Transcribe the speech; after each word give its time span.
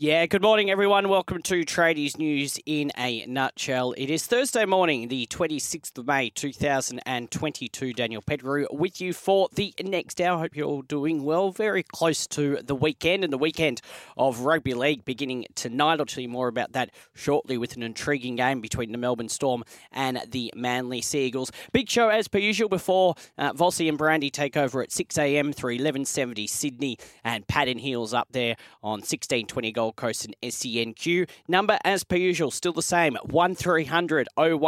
Yeah, 0.00 0.26
good 0.26 0.42
morning, 0.42 0.70
everyone. 0.70 1.08
Welcome 1.08 1.42
to 1.42 1.64
Tradies 1.64 2.16
News 2.16 2.56
in 2.64 2.92
a 2.96 3.26
nutshell. 3.26 3.94
It 3.96 4.10
is 4.10 4.24
Thursday 4.28 4.64
morning, 4.64 5.08
the 5.08 5.26
26th 5.26 5.98
of 5.98 6.06
May, 6.06 6.30
2022. 6.30 7.94
Daniel 7.94 8.22
Pettigrew 8.22 8.66
with 8.70 9.00
you 9.00 9.12
for 9.12 9.48
the 9.52 9.74
next 9.82 10.20
hour. 10.20 10.38
Hope 10.38 10.54
you're 10.54 10.68
all 10.68 10.82
doing 10.82 11.24
well. 11.24 11.50
Very 11.50 11.82
close 11.82 12.28
to 12.28 12.62
the 12.62 12.76
weekend 12.76 13.24
and 13.24 13.32
the 13.32 13.38
weekend 13.38 13.80
of 14.16 14.42
rugby 14.42 14.72
league 14.72 15.04
beginning 15.04 15.46
tonight. 15.56 15.98
I'll 15.98 16.06
tell 16.06 16.22
you 16.22 16.28
more 16.28 16.46
about 16.46 16.74
that 16.74 16.90
shortly 17.16 17.58
with 17.58 17.74
an 17.74 17.82
intriguing 17.82 18.36
game 18.36 18.60
between 18.60 18.92
the 18.92 18.98
Melbourne 18.98 19.28
Storm 19.28 19.64
and 19.90 20.22
the 20.30 20.52
Manly 20.54 21.00
Sea 21.00 21.26
Eagles. 21.26 21.50
Big 21.72 21.90
show 21.90 22.08
as 22.08 22.28
per 22.28 22.38
usual 22.38 22.68
before 22.68 23.16
uh, 23.36 23.52
Vossi 23.52 23.88
and 23.88 23.98
Brandy 23.98 24.30
take 24.30 24.56
over 24.56 24.80
at 24.80 24.92
6 24.92 25.18
a.m. 25.18 25.52
through 25.52 25.72
1170 25.72 26.46
Sydney 26.46 26.98
and 27.24 27.48
Patton 27.48 27.78
Heels 27.78 28.14
up 28.14 28.28
there 28.30 28.54
on 28.80 29.00
1620 29.00 29.72
Gold. 29.72 29.87
Gold 29.88 29.96
Coast 29.96 30.26
and 30.26 30.36
SENQ. 30.42 31.28
Number, 31.48 31.78
as 31.82 32.04
per 32.04 32.16
usual, 32.16 32.50
still 32.50 32.74
the 32.74 32.82
same 32.82 33.16
1300 33.24 34.28
01 34.36 34.58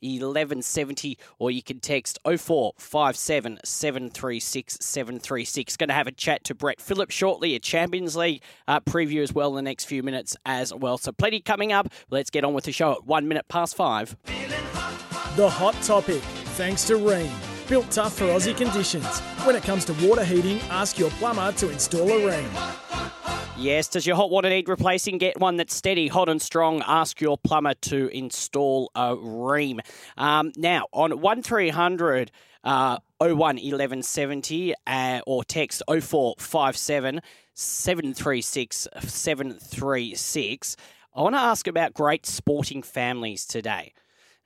1170, 0.00 1.16
or 1.38 1.50
you 1.50 1.62
can 1.62 1.78
text 1.78 2.18
0457 2.24 3.60
736 3.64 4.78
736. 4.80 5.76
Going 5.76 5.88
to 5.88 5.94
have 5.94 6.08
a 6.08 6.12
chat 6.12 6.42
to 6.44 6.54
Brett 6.54 6.80
Phillips 6.80 7.14
shortly, 7.14 7.54
a 7.54 7.60
Champions 7.60 8.16
League 8.16 8.42
uh, 8.66 8.80
preview 8.80 9.22
as 9.22 9.32
well 9.32 9.50
in 9.50 9.64
the 9.64 9.70
next 9.70 9.84
few 9.84 10.02
minutes 10.02 10.36
as 10.44 10.74
well. 10.74 10.98
So, 10.98 11.12
plenty 11.12 11.40
coming 11.40 11.72
up. 11.72 11.88
Let's 12.10 12.30
get 12.30 12.42
on 12.42 12.52
with 12.52 12.64
the 12.64 12.72
show 12.72 12.92
at 12.92 13.06
one 13.06 13.28
minute 13.28 13.46
past 13.48 13.76
five. 13.76 14.16
The 15.36 15.48
hot 15.48 15.74
topic, 15.82 16.22
thanks 16.56 16.84
to 16.88 16.94
Rheem. 16.94 17.30
Built 17.68 17.90
tough 17.90 18.14
for 18.18 18.24
Aussie 18.24 18.56
conditions. 18.56 19.20
When 19.44 19.54
it 19.54 19.62
comes 19.62 19.84
to 19.86 19.92
water 20.06 20.24
heating, 20.24 20.58
ask 20.68 20.98
your 20.98 21.10
plumber 21.10 21.52
to 21.52 21.70
install 21.70 22.08
a 22.08 22.20
Rheem. 22.20 23.43
Yes, 23.56 23.86
does 23.86 24.04
your 24.04 24.16
hot 24.16 24.30
water 24.30 24.48
need 24.48 24.68
replacing? 24.68 25.18
Get 25.18 25.38
one 25.38 25.56
that's 25.56 25.74
steady, 25.74 26.08
hot 26.08 26.28
and 26.28 26.42
strong. 26.42 26.82
Ask 26.86 27.20
your 27.20 27.38
plumber 27.38 27.74
to 27.82 28.08
install 28.08 28.90
a 28.96 29.14
Rheem. 29.14 29.78
Um, 30.16 30.50
now, 30.56 30.88
on 30.92 31.20
1300 31.20 32.32
uh, 32.64 32.98
01 33.20 33.36
1170 33.36 34.74
uh, 34.86 35.20
or 35.24 35.44
text 35.44 35.82
0457 35.88 37.20
736 37.54 38.88
736, 39.00 40.76
I 41.14 41.22
want 41.22 41.36
to 41.36 41.40
ask 41.40 41.68
about 41.68 41.94
great 41.94 42.26
sporting 42.26 42.82
families 42.82 43.46
today. 43.46 43.92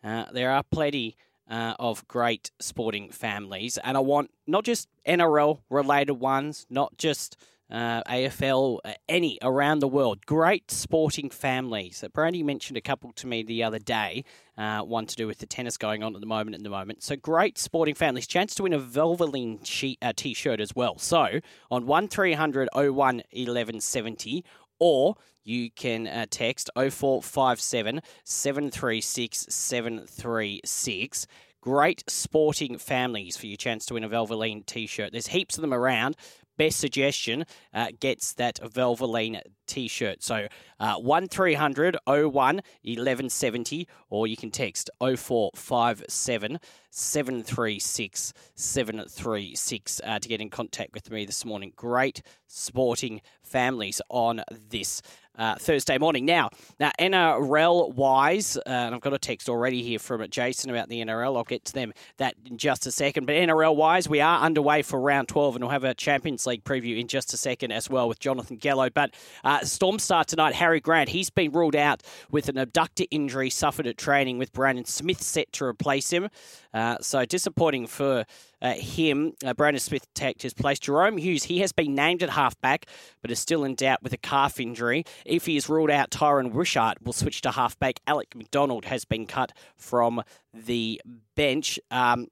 Uh, 0.05 0.27
there 0.33 0.51
are 0.51 0.62
plenty 0.62 1.17
uh, 1.48 1.75
of 1.79 2.06
great 2.09 2.51
sporting 2.61 3.11
families, 3.11 3.79
and 3.83 3.96
I 3.96 4.01
want 4.01 4.30
not 4.46 4.64
just 4.64 4.86
NRL 5.07 5.61
related 5.70 6.13
ones, 6.13 6.67
not 6.69 6.98
just 6.98 7.39
uh, 7.70 8.02
AFL, 8.05 8.79
uh, 8.84 8.92
any 9.08 9.39
around 9.42 9.80
the 9.80 9.89
world. 9.89 10.24
Great 10.27 10.70
sporting 10.70 11.30
families. 11.30 12.02
Uh, 12.02 12.08
Brandy 12.08 12.42
mentioned 12.42 12.77
a 12.77 12.80
couple 12.80 13.12
to 13.12 13.27
me 13.27 13.42
the 13.42 13.62
other 13.62 13.79
day. 13.79 14.24
Uh, 14.56 14.80
one 14.80 15.06
to 15.06 15.17
do 15.17 15.27
with 15.27 15.39
the 15.39 15.46
tennis 15.46 15.77
going 15.77 16.02
on 16.02 16.14
at 16.14 16.20
the 16.20 16.27
moment. 16.27 16.57
At 16.57 16.62
the 16.62 16.70
moment, 16.70 17.02
so 17.02 17.17
great 17.17 17.58
sporting 17.58 17.95
families. 17.95 18.27
Chance 18.27 18.55
to 18.57 18.62
win 18.64 18.73
a 18.73 18.80
Valvoline 18.80 19.64
she- 19.64 19.98
uh, 20.02 20.12
t-shirt 20.17 20.61
as 20.61 20.74
well. 20.74 20.98
So 20.98 21.40
on 21.70 21.86
one 21.86 22.08
01 22.08 22.40
1170 22.51 24.45
or 24.78 25.17
you 25.45 25.70
can 25.70 26.07
uh, 26.07 26.27
text 26.30 26.70
0457 26.77 28.01
736 28.24 29.46
736. 29.48 31.27
Great 31.61 32.05
sporting 32.08 32.78
families 32.78 33.36
for 33.36 33.46
your 33.46 33.57
chance 33.57 33.84
to 33.86 33.95
win 33.95 34.05
a 34.05 34.08
Valvoline 34.08 34.64
t 34.64 34.86
shirt. 34.86 35.11
There's 35.12 35.28
heaps 35.28 35.58
of 35.58 35.62
them 35.62 35.74
around, 35.74 36.17
best 36.58 36.79
suggestion 36.79 37.46
uh, 37.73 37.89
gets 37.98 38.35
that 38.35 38.57
Valvoline 38.57 39.41
t 39.67 39.89
shirt. 39.89 40.23
So 40.23 40.48
uh, 40.79 40.96
1300 40.96 41.96
01 42.07 42.27
1170, 42.27 43.89
or 44.11 44.27
you 44.27 44.36
can 44.36 44.51
text 44.51 44.91
0457 45.01 46.58
736 46.91 48.33
736 48.55 50.01
uh, 50.05 50.19
to 50.19 50.29
get 50.29 50.41
in 50.41 50.51
contact 50.51 50.95
with 50.95 51.11
me 51.11 51.25
this 51.25 51.45
morning. 51.45 51.73
Great 51.77 52.23
sporting 52.47 53.21
families 53.43 54.01
on 54.09 54.43
this 54.71 55.03
uh, 55.39 55.55
Thursday 55.55 55.99
morning. 55.99 56.25
Now, 56.25 56.51
now 56.81 56.91
NRL 56.99 57.95
wise, 57.95 58.57
uh, 58.57 58.63
and 58.67 58.95
I've 58.95 59.01
got 59.01 59.15
a 59.15 59.19
text 59.19 59.49
already 59.49 59.83
here 59.83 59.99
from 59.99 60.29
Jason 60.29 60.71
about 60.71 60.89
the 60.89 61.01
NRL. 61.01 61.37
I'll 61.37 61.45
get 61.45 61.65
to 61.67 61.73
them 61.73 61.93
that 62.17 62.35
in 62.45 62.59
just 62.59 62.87
a 62.87 62.93
second. 62.93 63.27
But 63.27 63.37
NRL 63.37 63.77
wise, 63.77 64.09
we 64.09 64.20
are 64.20 64.41
underway 64.41 64.83
for 64.83 65.01
round 65.01 65.29
12, 65.29 65.57
and 65.57 65.65
we'll 65.65 65.70
have 65.70 65.85
a 65.85 65.95
Champions 65.95 66.47
League 66.47 66.65
preview 66.65 66.99
in 66.99 67.07
just 67.07 67.33
a 67.33 67.37
second 67.37 67.70
as 67.70 67.89
well 67.89 68.09
with 68.09 68.19
Jonathan 68.19 68.57
Gallo. 68.57 68.91
But 68.91 69.15
uh, 69.45 69.61
Storm 69.65 69.99
star 70.01 70.25
tonight, 70.25 70.55
Harry 70.55 70.81
Grant, 70.81 71.11
he's 71.11 71.31
been 71.31 71.53
ruled 71.53 71.77
out 71.77 72.03
with 72.31 72.49
an 72.49 72.59
abductor 72.59 73.05
injury 73.11 73.51
suffered 73.51 73.87
at 73.87 73.97
training 73.97 74.39
with 74.39 74.53
Brandon 74.53 74.85
Smith 74.85 75.23
set 75.23 75.53
to 75.53 75.65
replace 75.65 76.11
him. 76.11 76.29
Uh, 76.78 76.96
so 77.00 77.24
disappointing 77.24 77.89
for 77.89 78.24
uh, 78.62 78.72
him. 78.74 79.33
Uh, 79.44 79.52
Brandon 79.52 79.80
Smith 79.80 80.06
takes 80.14 80.44
his 80.44 80.55
place. 80.55 80.78
Jahrome 80.78 81.18
Hughes, 81.18 81.42
he 81.42 81.58
has 81.58 81.72
been 81.72 81.96
named 81.96 82.22
at 82.22 82.30
halfback, 82.30 82.86
but 83.20 83.33
is 83.33 83.40
still 83.40 83.64
in 83.64 83.74
doubt 83.74 84.00
with 84.00 84.12
a 84.12 84.16
calf 84.16 84.61
injury. 84.61 85.02
If 85.27 85.46
he 85.46 85.56
is 85.56 85.68
ruled 85.68 85.90
out, 85.90 86.11
Tyran 86.11 86.52
Wishart 86.52 87.02
will 87.02 87.12
switch 87.12 87.40
to 87.42 87.50
halfback. 87.50 87.98
Alec 88.06 88.36
MacDonald 88.36 88.84
has 88.84 89.05
been 89.05 89.27
cut 89.27 89.52
from 89.77 90.22
the 90.55 91.02
bench. 91.34 91.80
Um, 91.90 92.28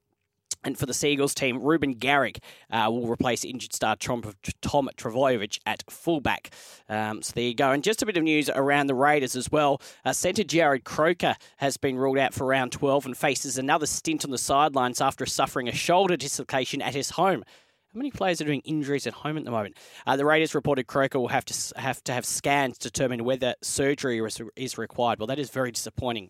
and 0.67 0.77
for 0.77 0.85
the 0.85 0.93
Sea 0.93 1.11
Eagles 1.11 1.33
team, 1.33 1.59
Reuben 1.59 1.93
Garrick 1.93 2.39
uh, 2.69 2.87
will 2.89 3.07
replace 3.07 3.45
injured 3.45 3.73
star 3.73 3.95
Tom, 3.95 4.21
Tom 4.61 4.89
Trbojevic 4.97 5.59
at 5.65 5.81
fullback. 5.89 6.51
Um, 6.89 7.21
so 7.21 7.31
there 7.33 7.45
you 7.45 7.55
go. 7.55 7.71
And 7.71 7.81
just 7.81 8.01
a 8.01 8.05
bit 8.05 8.17
of 8.17 8.23
news 8.23 8.49
around 8.49 8.87
the 8.87 8.93
Raiders 8.93 9.37
as 9.37 9.49
well. 9.49 9.81
Uh, 10.03 10.11
centre 10.11 10.43
Jarrod 10.43 10.83
Croker 10.83 11.35
has 11.57 11.77
been 11.77 11.95
ruled 11.95 12.17
out 12.17 12.33
for 12.33 12.45
round 12.45 12.73
12 12.73 13.05
and 13.05 13.17
faces 13.17 13.57
another 13.57 13.85
stint 13.85 14.25
on 14.25 14.31
the 14.31 14.37
sidelines 14.37 14.99
after 14.99 15.25
suffering 15.25 15.69
a 15.69 15.73
shoulder 15.73 16.17
dislocation 16.17 16.81
at 16.81 16.93
his 16.93 17.11
home. 17.11 17.45
How 17.93 17.97
many 17.97 18.11
players 18.11 18.41
are 18.41 18.45
doing 18.45 18.61
injuries 18.65 19.07
at 19.07 19.13
home 19.13 19.37
at 19.37 19.45
the 19.45 19.51
moment? 19.51 19.77
Uh, 20.05 20.17
the 20.17 20.25
Raiders 20.25 20.53
reported 20.53 20.87
Croker 20.87 21.17
will 21.17 21.29
have 21.29 21.45
to 21.45 21.79
have 21.79 22.03
to 22.03 22.11
have 22.11 22.25
scans 22.25 22.77
to 22.79 22.89
determine 22.89 23.23
whether 23.23 23.55
surgery 23.63 24.19
is, 24.19 24.41
is 24.57 24.77
required. 24.77 25.19
Well, 25.19 25.27
that 25.27 25.39
is 25.39 25.49
very 25.49 25.71
disappointing. 25.71 26.29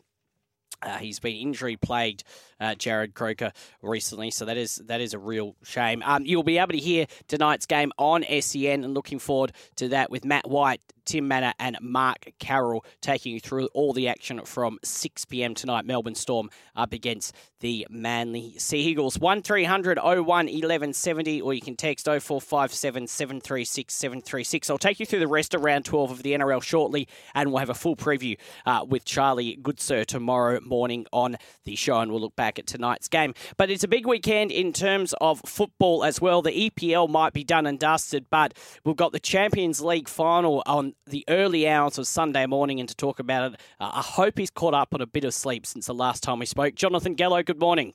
Uh, 0.82 0.98
he's 0.98 1.20
been 1.20 1.36
injury 1.36 1.76
plagued, 1.76 2.24
uh, 2.60 2.76
Jarrod 2.78 3.16
Croker, 3.16 3.52
recently, 3.82 4.30
so 4.30 4.46
that 4.46 4.58
is 4.58 4.76
that 4.86 5.02
is 5.02 5.14
a 5.16 5.20
real 5.20 5.56
shame. 5.64 6.04
Um, 6.06 6.24
you'll 6.26 6.44
be 6.44 6.60
able 6.60 6.74
to 6.74 6.78
hear 6.78 7.08
tonight's 7.28 7.66
game 7.66 7.92
on 7.98 8.24
SEN, 8.42 8.84
and 8.84 8.94
looking 8.94 9.18
forward 9.18 9.54
to 9.78 9.88
that 9.90 10.12
with 10.12 10.24
Matt 10.24 10.48
White, 10.48 10.82
Tim 11.08 11.28
Mannah, 11.28 11.54
and 11.58 11.78
Mark 11.82 12.34
Carroll 12.38 12.86
taking 13.02 13.34
you 13.34 13.40
through 13.40 13.68
all 13.74 13.94
the 13.94 14.08
action 14.08 14.42
from 14.46 14.78
6 14.84 15.26
p.m. 15.26 15.56
tonight. 15.56 15.86
Melbourne 15.86 16.16
Storm 16.16 16.50
up 16.76 16.94
against 16.94 17.34
the 17.62 17.88
Manly 17.90 18.54
Sea 18.58 18.80
Eagles. 18.80 19.18
1300 19.18 19.98
01 19.98 20.26
1170, 20.26 21.42
or 21.42 21.54
you 21.54 21.62
can 21.62 21.76
text 21.76 22.06
0457 22.06 23.08
736 23.08 23.94
736. 23.94 24.70
I'll 24.70 24.78
take 24.78 25.00
you 25.00 25.06
through 25.06 25.20
the 25.20 25.28
rest 25.28 25.54
of 25.54 25.64
round 25.64 25.86
12 25.86 26.12
of 26.12 26.24
the 26.24 26.34
NRL 26.34 26.62
shortly, 26.62 27.08
and 27.34 27.50
we'll 27.50 27.60
have 27.60 27.70
a 27.70 27.74
full 27.74 27.96
preview 27.96 28.38
uh, 28.66 28.86
with 28.88 29.06
Charlie 29.06 29.58
Goodsir 29.62 30.06
tomorrow 30.06 30.60
morning 30.62 31.06
on 31.14 31.38
the 31.64 31.76
show, 31.76 32.00
and 32.00 32.12
we'll 32.12 32.22
look 32.22 32.36
back 32.36 32.60
at 32.60 32.68
tonight's 32.68 33.08
game. 33.08 33.34
But 33.56 33.70
it's 33.70 33.84
a 33.84 33.88
big 33.88 34.06
weekend 34.06 34.52
in 34.52 34.74
terms 34.74 35.14
of 35.22 35.42
football 35.46 36.04
as 36.04 36.20
well. 36.20 36.42
The 36.42 36.70
EPL 36.70 37.10
might 37.10 37.34
be 37.34 37.44
done 37.44 37.66
and 37.66 37.80
dusted, 37.80 38.26
but 38.30 38.54
we've 38.84 38.96
got 38.96 39.14
the 39.14 39.20
Champions 39.20 39.82
League 39.82 40.10
final 40.10 40.62
on 40.66 40.94
the 41.06 41.24
early 41.30 41.68
hours 41.68 41.98
of 41.98 42.08
Sunday 42.08 42.46
morning, 42.46 42.80
and 42.80 42.90
to 42.90 42.96
talk 42.96 43.20
about 43.20 43.54
it, 43.54 43.62
uh, 43.80 43.92
I 43.94 44.02
hope 44.02 44.38
he's 44.38 44.50
caught 44.50 44.74
up 44.74 44.94
on 44.94 45.02
a 45.02 45.08
bit 45.08 45.24
of 45.24 45.34
sleep 45.34 45.66
since 45.66 45.88
the 45.88 45.94
last 45.94 46.24
time 46.24 46.40
we 46.40 46.46
spoke. 46.46 46.76
Jonathan 46.76 47.16
Gallo, 47.16 47.44
good 47.44 47.60
morning. 47.60 47.94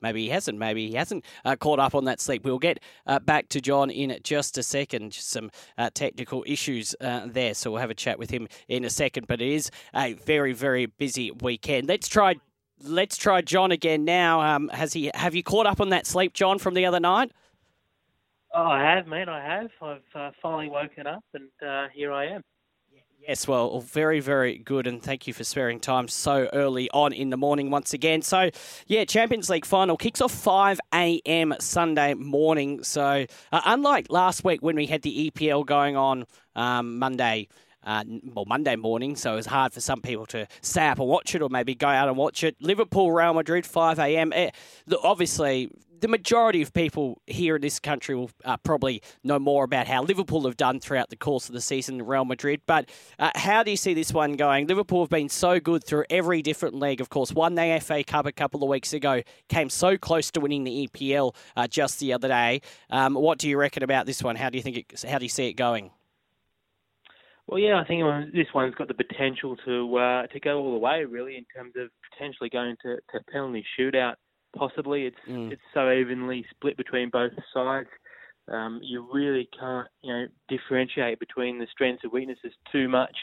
maybe 0.00 0.22
he 0.22 0.28
hasn't. 0.30 0.58
Maybe 0.58 0.88
he 0.88 0.94
hasn't 0.94 1.24
uh, 1.44 1.56
caught 1.56 1.78
up 1.78 1.94
on 1.94 2.04
that 2.04 2.20
sleep. 2.20 2.44
We'll 2.44 2.58
get 2.58 2.80
uh, 3.06 3.18
back 3.18 3.48
to 3.50 3.60
John 3.60 3.90
in 3.90 4.16
just 4.22 4.58
a 4.58 4.62
second. 4.62 5.12
Just 5.12 5.30
some 5.30 5.50
uh, 5.76 5.90
technical 5.92 6.44
issues 6.46 6.94
uh, 7.00 7.26
there, 7.26 7.54
so 7.54 7.70
we'll 7.70 7.80
have 7.80 7.90
a 7.90 7.94
chat 7.94 8.18
with 8.18 8.30
him 8.30 8.48
in 8.68 8.84
a 8.84 8.90
second. 8.90 9.26
But 9.26 9.40
it 9.40 9.48
is 9.48 9.70
a 9.94 10.14
very, 10.14 10.52
very 10.52 10.86
busy 10.86 11.30
weekend. 11.30 11.88
Let's 11.88 12.08
try. 12.08 12.36
Let's 12.80 13.16
try 13.16 13.40
John 13.40 13.72
again 13.72 14.04
now. 14.04 14.40
Um, 14.40 14.68
has 14.68 14.92
he? 14.92 15.10
Have 15.14 15.34
you 15.34 15.42
caught 15.42 15.66
up 15.66 15.80
on 15.80 15.88
that 15.90 16.06
sleep, 16.06 16.32
John, 16.32 16.58
from 16.58 16.74
the 16.74 16.86
other 16.86 17.00
night? 17.00 17.32
Oh, 18.54 18.62
I 18.62 18.82
have, 18.82 19.06
mate. 19.06 19.28
I 19.28 19.44
have. 19.44 19.70
I've 19.82 20.20
uh, 20.20 20.30
finally 20.40 20.70
woken 20.70 21.06
up, 21.06 21.24
and 21.34 21.50
uh, 21.66 21.88
here 21.94 22.12
I 22.12 22.26
am. 22.26 22.42
Yes, 23.26 23.46
well, 23.46 23.80
very, 23.80 24.20
very 24.20 24.58
good, 24.58 24.86
and 24.86 25.02
thank 25.02 25.26
you 25.26 25.34
for 25.34 25.44
sparing 25.44 25.80
time 25.80 26.08
so 26.08 26.48
early 26.52 26.88
on 26.90 27.12
in 27.12 27.30
the 27.30 27.36
morning 27.36 27.70
once 27.70 27.92
again. 27.92 28.22
So, 28.22 28.48
yeah, 28.86 29.04
Champions 29.04 29.50
League 29.50 29.66
final 29.66 29.96
kicks 29.96 30.20
off 30.20 30.32
5 30.32 30.80
a.m. 30.94 31.54
Sunday 31.58 32.14
morning. 32.14 32.82
So, 32.84 33.26
uh, 33.52 33.60
unlike 33.66 34.06
last 34.08 34.44
week 34.44 34.62
when 34.62 34.76
we 34.76 34.86
had 34.86 35.02
the 35.02 35.30
EPL 35.30 35.66
going 35.66 35.96
on 35.96 36.24
um, 36.56 36.98
Monday. 36.98 37.48
Uh, 37.84 38.04
well, 38.34 38.44
Monday 38.44 38.76
morning, 38.76 39.16
so 39.16 39.32
it 39.32 39.36
was 39.36 39.46
hard 39.46 39.72
for 39.72 39.80
some 39.80 40.02
people 40.02 40.26
to 40.26 40.46
stay 40.60 40.86
up 40.88 40.98
and 40.98 41.08
watch 41.08 41.34
it, 41.34 41.40
or 41.40 41.48
maybe 41.48 41.74
go 41.74 41.86
out 41.86 42.08
and 42.08 42.18
watch 42.18 42.44
it. 42.44 42.56
Liverpool, 42.60 43.12
Real 43.12 43.32
Madrid, 43.32 43.64
5 43.64 43.98
a.m. 44.00 44.32
Eh, 44.34 44.50
obviously, 45.02 45.70
the 46.00 46.08
majority 46.08 46.62
of 46.62 46.72
people 46.72 47.20
here 47.26 47.56
in 47.56 47.62
this 47.62 47.78
country 47.78 48.14
will 48.14 48.30
uh, 48.44 48.56
probably 48.58 49.02
know 49.24 49.38
more 49.38 49.64
about 49.64 49.86
how 49.86 50.02
Liverpool 50.02 50.44
have 50.44 50.56
done 50.56 50.80
throughout 50.80 51.10
the 51.10 51.16
course 51.16 51.48
of 51.48 51.54
the 51.54 51.60
season, 51.60 52.02
Real 52.02 52.24
Madrid. 52.24 52.62
But 52.66 52.90
uh, 53.18 53.30
how 53.34 53.62
do 53.62 53.70
you 53.70 53.76
see 53.76 53.94
this 53.94 54.12
one 54.12 54.34
going? 54.34 54.66
Liverpool 54.66 55.02
have 55.02 55.10
been 55.10 55.28
so 55.28 55.60
good 55.60 55.84
through 55.84 56.04
every 56.10 56.42
different 56.42 56.74
league. 56.74 57.00
Of 57.00 57.08
course, 57.08 57.32
won 57.32 57.54
the 57.54 57.80
FA 57.82 58.04
Cup 58.04 58.26
a 58.26 58.32
couple 58.32 58.62
of 58.62 58.68
weeks 58.68 58.92
ago, 58.92 59.22
came 59.48 59.70
so 59.70 59.96
close 59.96 60.30
to 60.32 60.40
winning 60.40 60.64
the 60.64 60.88
EPL 60.88 61.34
uh, 61.56 61.66
just 61.66 62.00
the 62.00 62.12
other 62.12 62.28
day. 62.28 62.60
Um, 62.90 63.14
what 63.14 63.38
do 63.38 63.48
you 63.48 63.58
reckon 63.58 63.82
about 63.82 64.06
this 64.06 64.22
one? 64.22 64.36
How 64.36 64.50
do 64.50 64.58
you 64.58 64.62
think? 64.62 64.76
It, 64.76 65.04
how 65.08 65.18
do 65.18 65.24
you 65.24 65.30
see 65.30 65.48
it 65.48 65.54
going? 65.54 65.90
Well, 67.46 67.58
yeah, 67.58 67.80
I 67.80 67.84
think 67.84 68.02
this 68.34 68.46
one's 68.54 68.74
got 68.74 68.88
the 68.88 68.94
potential 68.94 69.56
to 69.64 69.96
uh, 69.96 70.26
to 70.26 70.40
go 70.40 70.58
all 70.58 70.72
the 70.72 70.78
way, 70.78 71.04
really, 71.04 71.36
in 71.36 71.46
terms 71.54 71.72
of 71.76 71.88
potentially 72.12 72.50
going 72.50 72.76
to, 72.82 72.96
to 72.96 73.24
penalty 73.32 73.64
shootout 73.78 74.14
possibly. 74.56 75.06
It's 75.06 75.16
mm. 75.28 75.52
it's 75.52 75.62
so 75.74 75.90
evenly 75.90 76.44
split 76.50 76.76
between 76.76 77.10
both 77.10 77.32
sides. 77.52 77.88
Um, 78.50 78.80
you 78.82 79.06
really 79.12 79.48
can't 79.58 79.88
you 80.02 80.12
know 80.12 80.26
differentiate 80.48 81.20
between 81.20 81.58
the 81.58 81.66
strengths 81.70 82.04
and 82.04 82.12
weaknesses 82.12 82.52
too 82.72 82.88
much. 82.88 83.16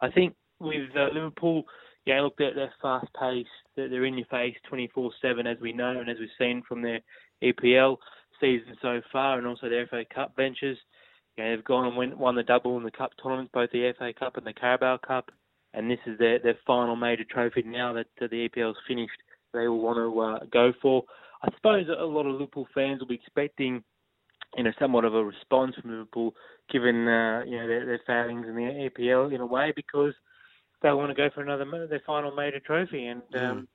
I 0.00 0.10
think 0.10 0.34
with 0.60 0.90
uh, 0.96 1.08
Liverpool, 1.12 1.64
yeah, 2.06 2.20
look, 2.20 2.34
they're, 2.38 2.54
they're 2.54 2.72
fast 2.80 3.06
paced. 3.18 3.48
They're, 3.74 3.88
they're 3.88 4.04
in 4.04 4.18
your 4.18 4.26
face 4.26 4.56
24/7, 4.72 5.10
as 5.46 5.60
we 5.60 5.72
know, 5.72 5.98
and 5.98 6.08
as 6.08 6.16
we've 6.18 6.28
seen 6.38 6.62
from 6.68 6.82
their 6.82 7.00
EPL 7.42 7.96
season 8.40 8.76
so 8.80 9.00
far, 9.12 9.38
and 9.38 9.46
also 9.46 9.68
their 9.68 9.86
FA 9.86 10.04
Cup 10.14 10.36
benches. 10.36 10.78
Yeah, 11.36 11.54
they've 11.54 11.64
gone 11.64 11.86
and 11.86 11.96
won, 11.96 12.18
won 12.18 12.34
the 12.34 12.42
double 12.42 12.78
in 12.78 12.82
the 12.82 12.90
cup 12.90 13.12
tournaments, 13.22 13.50
both 13.52 13.70
the 13.70 13.92
FA 13.98 14.12
Cup 14.18 14.38
and 14.38 14.46
the 14.46 14.54
Carabao 14.54 14.98
Cup, 15.06 15.30
and 15.74 15.90
this 15.90 15.98
is 16.06 16.18
their 16.18 16.38
their 16.38 16.56
final 16.66 16.96
major 16.96 17.24
trophy 17.30 17.62
now 17.62 17.92
that 17.92 18.06
uh, 18.22 18.26
the 18.30 18.48
EPL's 18.48 18.78
finished 18.88 19.18
they 19.56 19.68
will 19.68 19.80
want 19.80 19.98
to 19.98 20.20
uh, 20.20 20.46
go 20.52 20.72
for. 20.80 21.04
I 21.42 21.48
suppose 21.56 21.86
a 21.88 22.04
lot 22.04 22.26
of 22.26 22.32
Liverpool 22.32 22.66
fans 22.74 23.00
will 23.00 23.08
be 23.08 23.14
expecting, 23.14 23.82
you 24.56 24.64
know, 24.64 24.72
somewhat 24.78 25.04
of 25.04 25.14
a 25.14 25.24
response 25.24 25.74
from 25.80 25.90
Liverpool, 25.90 26.34
given 26.70 27.08
uh, 27.08 27.42
you 27.46 27.58
know 27.58 27.66
their, 27.66 27.86
their 27.86 28.00
failings 28.06 28.46
in 28.46 28.54
the 28.54 28.90
EPL 28.90 29.34
in 29.34 29.40
a 29.40 29.46
way, 29.46 29.72
because 29.74 30.14
they 30.82 30.92
want 30.92 31.10
to 31.10 31.14
go 31.14 31.28
for 31.34 31.42
another 31.42 31.64
their 31.88 32.02
final 32.06 32.34
major 32.34 32.60
trophy, 32.60 33.06
and 33.06 33.22
mm. 33.34 33.42
um, 33.42 33.68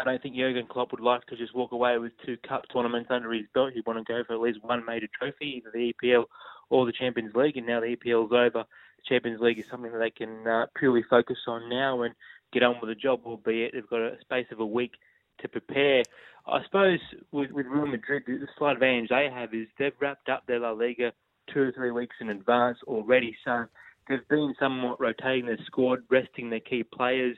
I 0.00 0.04
don't 0.04 0.22
think 0.22 0.36
Jurgen 0.36 0.66
Klopp 0.66 0.92
would 0.92 1.00
like 1.00 1.26
to 1.26 1.36
just 1.36 1.54
walk 1.54 1.72
away 1.72 1.98
with 1.98 2.12
two 2.24 2.36
cup 2.48 2.62
tournaments 2.72 3.10
under 3.10 3.32
his 3.32 3.46
belt. 3.52 3.72
He'd 3.74 3.86
want 3.86 3.98
to 3.98 4.12
go 4.12 4.22
for 4.24 4.34
at 4.34 4.40
least 4.40 4.62
one 4.62 4.84
major 4.86 5.08
trophy, 5.18 5.56
either 5.56 5.70
the 5.72 5.92
EPL 5.92 6.24
or 6.70 6.86
the 6.86 6.92
Champions 6.92 7.34
League. 7.34 7.56
And 7.56 7.66
now 7.66 7.80
the 7.80 7.96
EPL's 7.96 8.32
over, 8.32 8.64
the 8.64 9.08
Champions 9.08 9.40
League 9.40 9.58
is 9.58 9.64
something 9.68 9.90
that 9.90 9.98
they 9.98 10.10
can 10.10 10.46
uh, 10.46 10.66
purely 10.76 11.02
focus 11.10 11.38
on 11.48 11.68
now 11.68 12.02
and 12.02 12.14
get 12.52 12.62
on 12.62 12.76
with 12.80 12.90
the 12.90 12.94
job. 12.94 13.22
Albeit 13.24 13.72
they've 13.74 13.90
got 13.90 14.00
a 14.00 14.20
space 14.20 14.46
of 14.52 14.60
a 14.60 14.66
week 14.66 14.92
to 15.40 15.48
prepare. 15.48 16.02
I 16.46 16.62
suppose 16.64 17.00
with, 17.30 17.50
with 17.50 17.66
Real 17.66 17.86
Madrid, 17.86 18.22
the 18.26 18.46
slight 18.56 18.74
advantage 18.74 19.10
they 19.10 19.28
have 19.32 19.52
is 19.52 19.66
they've 19.78 19.92
wrapped 20.00 20.28
up 20.28 20.46
their 20.46 20.60
La 20.60 20.70
Liga 20.70 21.12
two 21.52 21.60
or 21.60 21.72
three 21.72 21.90
weeks 21.90 22.16
in 22.20 22.30
advance 22.30 22.78
already. 22.86 23.36
So 23.44 23.66
they've 24.08 24.26
been 24.28 24.54
somewhat 24.58 25.00
rotating 25.00 25.46
their 25.46 25.58
squad, 25.66 26.00
resting 26.10 26.50
their 26.50 26.60
key 26.60 26.84
players, 26.84 27.36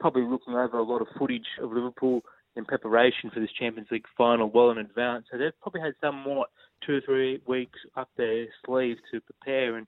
probably 0.00 0.22
looking 0.22 0.54
over 0.54 0.78
a 0.78 0.82
lot 0.82 1.02
of 1.02 1.08
footage 1.18 1.46
of 1.62 1.72
Liverpool 1.72 2.22
in 2.56 2.64
preparation 2.64 3.30
for 3.30 3.40
this 3.40 3.52
Champions 3.58 3.88
League 3.90 4.06
final 4.16 4.50
well 4.50 4.70
in 4.70 4.78
advance. 4.78 5.26
So 5.30 5.38
they've 5.38 5.58
probably 5.60 5.80
had 5.80 5.94
somewhat 6.00 6.50
two 6.84 6.96
or 6.96 7.00
three 7.00 7.40
weeks 7.46 7.78
up 7.96 8.08
their 8.16 8.46
sleeve 8.66 8.96
to 9.12 9.20
prepare, 9.20 9.76
and 9.76 9.86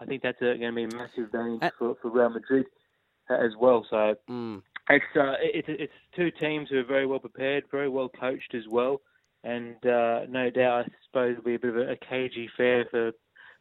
I 0.00 0.04
think 0.04 0.22
that's 0.22 0.40
going 0.40 0.60
to 0.60 0.72
be 0.72 0.84
a 0.84 0.88
massive 0.88 1.24
advantage 1.24 1.62
uh, 1.62 1.70
for, 1.78 1.96
for 2.02 2.10
Real 2.10 2.30
Madrid 2.30 2.66
uh, 3.30 3.34
as 3.34 3.52
well. 3.58 3.86
So 3.88 4.16
mm. 4.28 4.62
It's 4.90 5.04
uh, 5.16 5.34
it's 5.40 5.68
it's 5.68 5.92
two 6.16 6.30
teams 6.30 6.68
who 6.70 6.78
are 6.78 6.84
very 6.84 7.06
well 7.06 7.18
prepared, 7.18 7.64
very 7.70 7.88
well 7.88 8.08
coached 8.08 8.54
as 8.54 8.64
well, 8.70 9.00
and 9.44 9.74
uh, 9.84 10.20
no 10.28 10.50
doubt 10.50 10.86
I 10.86 10.88
suppose 11.06 11.32
it'll 11.32 11.44
be 11.44 11.56
a 11.56 11.58
bit 11.58 11.76
of 11.76 11.88
a, 11.88 11.96
cagey 11.96 12.48
fair 12.56 12.86
for 12.90 13.12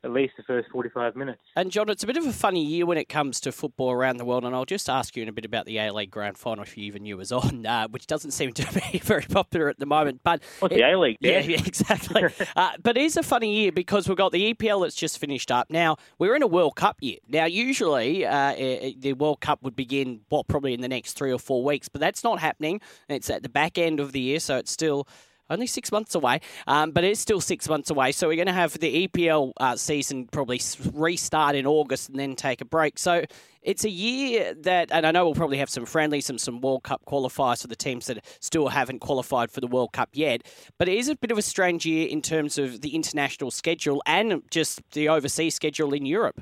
at 0.04 0.12
least 0.12 0.34
the 0.38 0.44
first 0.44 0.70
45 0.72 1.16
minutes. 1.16 1.42
And 1.56 1.72
John, 1.72 1.90
it's 1.90 2.04
a 2.04 2.08
bit 2.08 2.18
of 2.18 2.26
a 2.26 2.32
funny 2.32 2.64
year 2.64 2.86
when 2.86 2.98
it 2.98 3.10
comes 3.10 3.40
to 3.42 3.52
football 3.52 3.92
around 3.92 4.18
the 4.18 4.26
world, 4.26 4.46
and 4.46 4.56
I'll 4.56 4.66
just 4.66 4.90
ask 4.90 5.16
you 5.16 5.24
in 5.24 5.30
a 5.30 5.32
bit 5.32 5.44
about 5.44 5.66
the 5.66 5.78
A 5.80 5.92
League 5.92 6.12
Grand 6.12 6.38
Final 6.38 6.64
if 6.64 6.78
you 6.78 6.86
even 6.86 7.04
knew 7.04 7.16
it 7.16 7.18
was 7.18 7.32
on, 7.32 7.66
uh, 7.66 7.88
which 7.88 8.06
doesn't 8.06 8.32
seem 8.32 8.54
to 8.54 8.82
be 8.92 9.00
very 9.00 9.24
popular 9.24 9.70
at 9.70 9.80
the 9.80 9.86
moment. 9.86 10.22
But 10.24 10.42
the 10.62 10.82
A 10.82 10.98
League? 10.98 11.18
Yeah, 11.20 11.40
yeah, 11.40 11.62
exactly. 11.66 12.24
uh, 12.56 12.72
but 12.82 12.98
it 12.98 13.04
is 13.04 13.18
a 13.18 13.24
funny 13.24 13.54
year 13.56 13.72
because 13.72 14.08
we've 14.08 14.18
got 14.18 14.32
the 14.32 14.54
EPL 14.54 14.84
that's 14.84 14.96
just 14.96 15.18
finished 15.18 15.52
up. 15.52 15.70
Now 15.70 15.98
we're 16.20 16.36
in 16.36 16.44
a 16.44 16.48
World 16.48 16.76
Cup 16.76 16.98
year. 17.02 17.18
Now 17.28 17.46
usually 17.46 18.26
uh, 18.26 18.54
the 18.98 19.14
World 19.14 19.42
Cup 19.42 19.64
would 19.64 19.76
begin 19.76 20.22
what 20.30 20.48
probably 20.48 20.74
in 20.74 20.82
the 20.82 20.88
next 20.88 21.14
three 21.14 21.32
or 21.32 21.40
four 21.40 21.64
weeks, 21.64 21.90
but 21.90 22.02
that's 22.02 22.24
not 22.24 22.40
happening. 22.40 22.82
It's 23.10 23.30
at 23.30 23.42
the 23.42 23.50
back 23.50 23.78
end 23.78 24.00
of 24.00 24.12
the 24.12 24.20
year, 24.20 24.40
so 24.40 24.58
it's 24.58 24.72
still 24.72 25.08
only 25.50 25.68
six 25.68 25.92
months 25.92 26.16
away, 26.16 26.42
um, 26.68 26.92
but 26.92 27.04
it's 27.04 27.20
still 27.20 27.42
six 27.42 27.68
months 27.70 27.90
away. 27.90 28.12
So 28.12 28.28
we're 28.28 28.36
going 28.36 28.48
to 28.48 28.54
have 28.54 28.74
the 28.80 29.08
EPL 29.08 29.54
uh, 29.58 29.76
season 29.76 30.28
probably 30.28 30.62
restart 30.94 31.56
in 31.56 31.66
August 31.66 32.10
and 32.10 32.20
then 32.20 32.36
take 32.36 32.62
a 32.62 32.66
break. 32.66 32.98
So 33.00 33.24
it's 33.62 33.84
a 33.84 33.90
year 33.90 34.54
that, 34.62 34.92
and 34.92 35.06
I 35.06 35.12
know 35.12 35.26
we'll 35.26 35.36
probably 35.36 35.58
have 35.58 35.70
some 35.70 35.86
friendly, 35.86 36.22
some 36.22 36.38
some 36.38 36.62
World 36.62 36.84
Cup 36.84 37.04
qualifiers 37.06 37.62
for 37.62 37.68
the 37.68 37.76
teams 37.76 38.08
that 38.08 38.24
still 38.40 38.70
haven't 38.70 39.00
qualified 39.00 39.52
for 39.52 39.62
the 39.62 39.68
World 39.68 39.94
Cup 39.94 40.10
yet. 40.14 40.44
But 40.78 40.88
it 40.90 40.98
is 40.98 41.10
a 41.10 41.16
bit 41.16 41.32
of 41.32 41.38
a 41.38 41.42
strange 41.42 41.86
year 41.86 42.08
in 42.08 42.22
terms 42.22 42.58
of 42.58 42.82
the 42.82 42.96
international 42.96 43.52
schedule 43.52 44.02
and 44.06 44.42
just 44.50 44.82
the 44.92 45.10
overseas 45.10 45.56
schedule 45.56 45.94
in 45.94 46.06
Europe. 46.06 46.42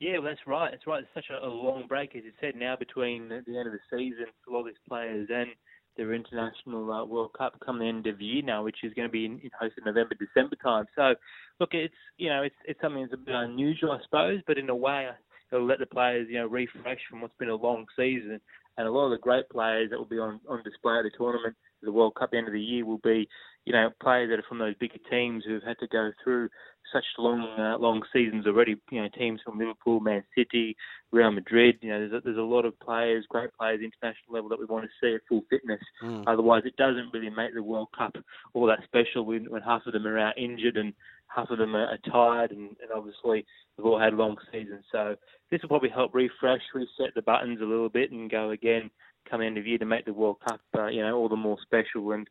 Yeah, 0.00 0.18
well, 0.18 0.28
that's 0.28 0.46
right. 0.46 0.70
That's 0.70 0.86
right. 0.86 1.02
It's 1.02 1.14
such 1.14 1.30
a, 1.30 1.46
long 1.46 1.86
break, 1.88 2.14
as 2.14 2.24
you 2.24 2.32
said, 2.40 2.56
now 2.56 2.76
between 2.76 3.28
the 3.28 3.58
end 3.58 3.66
of 3.66 3.72
the 3.72 3.78
season 3.90 4.26
for 4.44 4.54
all 4.54 4.64
these 4.64 4.74
players 4.86 5.28
and 5.32 5.48
their 5.96 6.12
international 6.12 6.90
uh, 6.92 7.04
World 7.04 7.32
Cup 7.36 7.58
come 7.64 7.78
the 7.78 7.86
end 7.86 8.06
of 8.06 8.18
the 8.18 8.24
year 8.24 8.42
now, 8.42 8.64
which 8.64 8.78
is 8.82 8.92
going 8.94 9.08
to 9.08 9.12
be 9.12 9.24
in, 9.24 9.40
in 9.42 9.50
November, 9.84 10.14
December 10.14 10.56
time. 10.62 10.86
So, 10.96 11.14
look, 11.60 11.70
it's 11.72 11.94
you 12.18 12.28
know 12.28 12.42
it's 12.42 12.54
it's 12.66 12.80
something 12.80 13.02
that's 13.02 13.14
a 13.14 13.16
bit 13.16 13.34
unusual, 13.34 13.92
I 13.92 14.02
suppose, 14.04 14.40
but 14.46 14.58
in 14.58 14.68
a 14.68 14.76
way, 14.76 15.08
it'll 15.52 15.66
let 15.66 15.78
the 15.78 15.86
players 15.86 16.26
you 16.28 16.38
know 16.38 16.46
refresh 16.46 17.00
from 17.08 17.20
what's 17.20 17.36
been 17.38 17.48
a 17.48 17.54
long 17.54 17.86
season. 17.96 18.40
And 18.76 18.88
a 18.88 18.90
lot 18.90 19.04
of 19.04 19.12
the 19.12 19.22
great 19.22 19.48
players 19.50 19.90
that 19.90 19.98
will 19.98 20.04
be 20.04 20.18
on, 20.18 20.40
on 20.48 20.64
display 20.64 20.98
at 20.98 21.04
the 21.04 21.16
tournament, 21.16 21.54
the 21.80 21.92
World 21.92 22.16
Cup, 22.16 22.30
end 22.34 22.48
of 22.48 22.52
the 22.52 22.60
year, 22.60 22.84
will 22.84 22.98
be, 22.98 23.28
you 23.64 23.72
know, 23.72 23.90
players 24.02 24.30
that 24.30 24.38
are 24.38 24.48
from 24.48 24.58
those 24.58 24.74
bigger 24.78 24.98
teams 25.10 25.44
who've 25.44 25.62
had 25.62 25.78
to 25.78 25.88
go 25.88 26.10
through 26.22 26.48
such 26.92 27.04
long 27.18 27.42
uh, 27.58 27.78
long 27.78 28.02
seasons 28.12 28.46
already. 28.46 28.76
You 28.90 29.02
know, 29.02 29.08
teams 29.16 29.40
from 29.44 29.58
Liverpool, 29.58 30.00
Man 30.00 30.22
City, 30.36 30.76
Real 31.12 31.32
Madrid. 31.32 31.76
You 31.80 31.90
know, 31.90 31.98
there's 32.00 32.12
a, 32.12 32.20
there's 32.24 32.38
a 32.38 32.42
lot 32.42 32.66
of 32.66 32.78
players, 32.80 33.24
great 33.28 33.50
players, 33.58 33.80
international 33.80 34.34
level 34.34 34.50
that 34.50 34.58
we 34.58 34.66
want 34.66 34.84
to 34.84 34.90
see 35.00 35.14
at 35.14 35.22
full 35.28 35.42
fitness. 35.48 35.80
Mm. 36.02 36.24
Otherwise, 36.26 36.62
it 36.66 36.76
doesn't 36.76 37.12
really 37.12 37.30
make 37.30 37.54
the 37.54 37.62
World 37.62 37.88
Cup 37.96 38.14
all 38.52 38.66
that 38.66 38.84
special 38.84 39.24
when, 39.24 39.50
when 39.50 39.62
half 39.62 39.86
of 39.86 39.92
them 39.92 40.06
are 40.06 40.18
out 40.18 40.36
injured 40.36 40.76
and 40.76 40.92
half 41.34 41.50
of 41.50 41.58
them 41.58 41.74
are, 41.74 41.86
are 41.86 42.10
tired, 42.10 42.50
and, 42.50 42.76
and 42.82 42.92
obviously 42.94 43.44
we've 43.76 43.86
all 43.86 43.98
had 43.98 44.14
long 44.14 44.36
seasons. 44.52 44.84
So 44.92 45.16
this 45.50 45.62
will 45.62 45.70
probably 45.70 45.90
help 45.90 46.14
refresh, 46.14 46.62
reset 46.74 47.14
the 47.14 47.22
buttons 47.22 47.60
a 47.60 47.64
little 47.64 47.88
bit, 47.88 48.12
and 48.12 48.30
go 48.30 48.50
again 48.50 48.90
come 49.28 49.40
end 49.40 49.56
of 49.56 49.66
year 49.66 49.78
to 49.78 49.86
make 49.86 50.04
the 50.04 50.12
World 50.12 50.36
Cup, 50.46 50.60
uh, 50.76 50.88
you 50.88 51.02
know, 51.02 51.16
all 51.16 51.28
the 51.28 51.36
more 51.36 51.56
special 51.62 52.12
and 52.12 52.28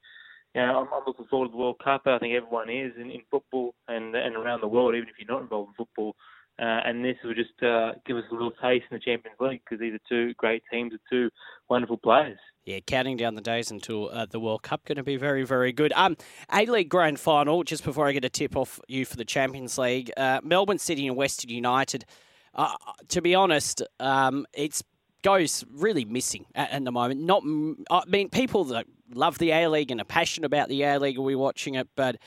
you 0.56 0.62
know, 0.62 0.80
I'm, 0.80 0.88
I'm 0.94 1.04
looking 1.06 1.26
forward 1.26 1.48
to 1.48 1.52
the 1.52 1.58
World 1.58 1.82
Cup. 1.84 2.04
I 2.06 2.20
think 2.20 2.34
everyone 2.34 2.70
is 2.70 2.94
in, 2.98 3.10
in 3.10 3.22
football 3.30 3.74
and 3.88 4.16
and 4.16 4.36
around 4.36 4.62
the 4.62 4.68
world, 4.68 4.96
even 4.96 5.10
if 5.10 5.16
you're 5.18 5.34
not 5.34 5.44
involved 5.44 5.70
in 5.70 5.86
football. 5.86 6.16
Uh, 6.60 6.86
and 6.86 7.04
this 7.04 7.16
will 7.24 7.34
just 7.34 7.64
uh, 7.64 7.94
give 8.06 8.16
us 8.16 8.24
a 8.30 8.34
little 8.34 8.52
taste 8.52 8.86
in 8.92 8.98
the 8.98 9.00
Champions 9.00 9.38
League 9.40 9.62
because 9.66 9.80
these 9.80 9.94
are 9.94 10.00
two 10.08 10.36
great 10.36 10.62
teams, 10.72 10.94
are 10.94 11.00
two 11.10 11.30
wonderful 11.68 11.98
players. 11.98 12.38
Yeah, 12.64 12.80
counting 12.86 13.18
down 13.18 13.34
the 13.34 13.42
days 13.42 13.72
until 13.72 14.10
uh, 14.10 14.28
the 14.28 14.40
World 14.40 14.62
Cup, 14.62 14.86
going 14.86 14.98
to 14.98 15.04
be 15.04 15.18
very, 15.18 15.44
very 15.44 15.72
good. 15.72 15.92
Um, 15.94 16.16
A 16.52 16.68
League 16.68 16.90
Grand 16.90 17.20
Final. 17.20 17.64
Just 17.64 17.84
before 17.84 18.08
I 18.08 18.12
get 18.12 18.24
a 18.24 18.30
tip 18.30 18.56
off 18.56 18.80
you 18.88 19.04
for 19.04 19.18
the 19.18 19.26
Champions 19.26 19.80
League, 19.80 20.12
uh, 20.16 20.42
Melbourne 20.44 20.78
City 20.78 21.08
and 21.08 21.18
Western 21.18 21.50
United. 21.50 22.06
Uh, 22.54 22.76
to 23.08 23.22
be 23.22 23.34
honest, 23.34 23.82
um, 24.00 24.46
it's 24.54 24.84
goes 25.24 25.66
really 25.72 26.06
missing 26.06 26.46
at, 26.54 26.70
at, 26.72 26.84
the 26.84 26.92
moment. 26.92 27.22
Not, 27.22 27.44
I 27.90 28.04
mean, 28.08 28.30
people 28.30 28.66
that 28.66 28.86
love 29.18 29.38
the 29.38 29.52
A 29.52 29.68
League 29.68 29.92
and 29.92 30.02
are 30.02 30.06
passionate 30.06 30.46
about 30.46 30.70
the 30.70 30.84
A 30.84 31.00
League, 31.00 31.18
are 31.18 31.22
we 31.22 31.36
watching 31.36 31.76
it? 31.76 31.88
But 31.96 32.18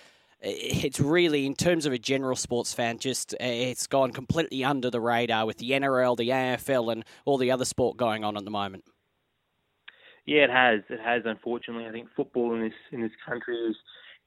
it's 0.41 1.01
really, 1.01 1.47
in 1.47 1.55
terms 1.55 1.87
of 1.87 1.93
a 1.93 1.99
general 1.99 2.37
sports 2.37 2.73
fan, 2.73 2.99
just 2.99 3.35
it's 3.41 3.87
gone 3.87 4.13
completely 4.13 4.65
under 4.65 4.91
the 4.91 5.01
radar 5.01 5.47
with 5.47 5.59
the 5.59 5.71
NRL, 5.71 6.17
the 6.17 6.29
AFL, 6.29 6.93
and 6.93 7.05
all 7.25 7.39
the 7.39 7.51
other 7.51 7.65
sport 7.65 7.97
going 7.97 8.25
on 8.25 8.37
at 8.37 8.45
the 8.45 8.51
moment. 8.51 8.85
Yeah, 10.27 10.45
it 10.45 10.51
has. 10.51 10.81
It 10.91 11.01
has. 11.01 11.23
Unfortunately, 11.25 11.87
I 11.87 11.93
think 11.93 12.09
football 12.17 12.55
in 12.55 12.61
this 12.61 12.75
in 12.93 13.01
this 13.01 13.13
country 13.27 13.57
is 13.57 13.77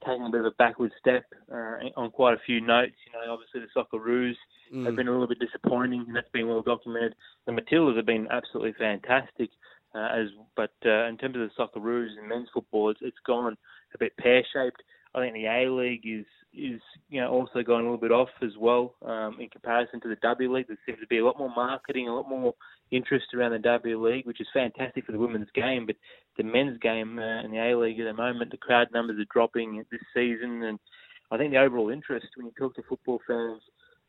taking 0.06 0.26
a 0.26 0.30
bit 0.30 0.40
of 0.42 0.48
a 0.48 0.52
backward 0.58 0.92
step 1.00 1.26
uh, 1.52 1.92
on 1.98 2.10
quite 2.12 2.34
a 2.34 2.42
few 2.46 2.62
notes. 2.62 2.96
You 3.06 3.14
know, 3.14 3.34
obviously 3.34 3.62
the 3.62 3.68
Socceroos 3.76 4.36
mm. 4.74 4.86
have 4.86 4.96
been 4.96 5.08
a 5.08 5.12
little 5.12 5.28
bit 5.28 5.40
disappointing, 5.40 6.06
and 6.08 6.16
that's 6.16 6.30
been 6.32 6.48
well 6.48 6.62
documented. 6.62 7.16
The 7.46 7.52
Matildas 7.52 7.98
have 7.98 8.06
been 8.06 8.28
absolutely 8.32 8.74
fantastic, 8.80 9.50
uh, 9.96 10.10
as 10.14 10.28
but 10.56 10.74
uh, 10.86 11.08
in 11.08 11.18
terms 11.18 11.36
of 11.36 11.42
the 11.42 11.50
Socceroos 11.58 12.18
in 12.18 12.28
men's 12.28 12.50
football, 12.54 12.90
it's, 12.90 13.00
it's 13.02 13.18
gone 13.26 13.58
a 13.94 13.98
bit 13.98 14.16
pear 14.18 14.44
shaped. 14.54 14.82
I 15.16 15.22
think 15.22 15.34
the 15.34 15.48
A 15.48 15.72
League 15.72 16.06
is 16.06 16.26
is 16.54 16.82
you 17.10 17.22
know 17.22 17.30
also 17.30 17.64
going 17.64 17.82
a 17.82 17.84
little 17.84 17.98
bit 17.98 18.12
off 18.12 18.30
as 18.42 18.52
well 18.60 18.96
um, 19.06 19.38
in 19.40 19.50
comparison 19.50 20.00
to 20.02 20.08
the 20.08 20.18
W 20.22 20.54
League. 20.54 20.68
There 20.68 20.78
seems 20.86 21.00
to 21.00 21.08
be 21.08 21.20
a 21.20 21.26
lot 21.26 21.40
more 21.40 21.54
marketing, 21.56 22.08
a 22.08 22.16
lot 22.16 22.30
more 22.30 22.54
interest 22.92 23.28
around 23.34 23.52
the 23.52 23.60
W 23.60 24.08
League, 24.08 24.26
which 24.26 24.42
is 24.42 24.48
fantastic 24.54 25.06
for 25.06 25.12
the 25.12 25.20
women's 25.20 25.50
game. 25.54 25.86
But 25.86 25.96
the 26.38 26.44
men's 26.44 26.78
game 26.80 27.18
uh, 27.20 27.44
in 27.44 27.52
the 27.52 27.58
A 27.58 27.78
League 27.78 28.00
at 28.00 28.06
the 28.06 28.14
moment, 28.14 28.52
the 28.52 28.58
crowd 28.58 28.88
numbers 28.94 29.20
are 29.20 29.34
dropping 29.34 29.84
this 29.92 30.02
season, 30.14 30.64
and 30.64 30.80
I 31.32 31.38
think 31.38 31.52
the 31.52 31.60
overall 31.60 31.90
interest 31.90 32.28
when 32.36 32.46
you 32.46 32.54
talk 32.58 32.76
to 32.76 32.84
football 32.88 33.20
fans 33.28 33.62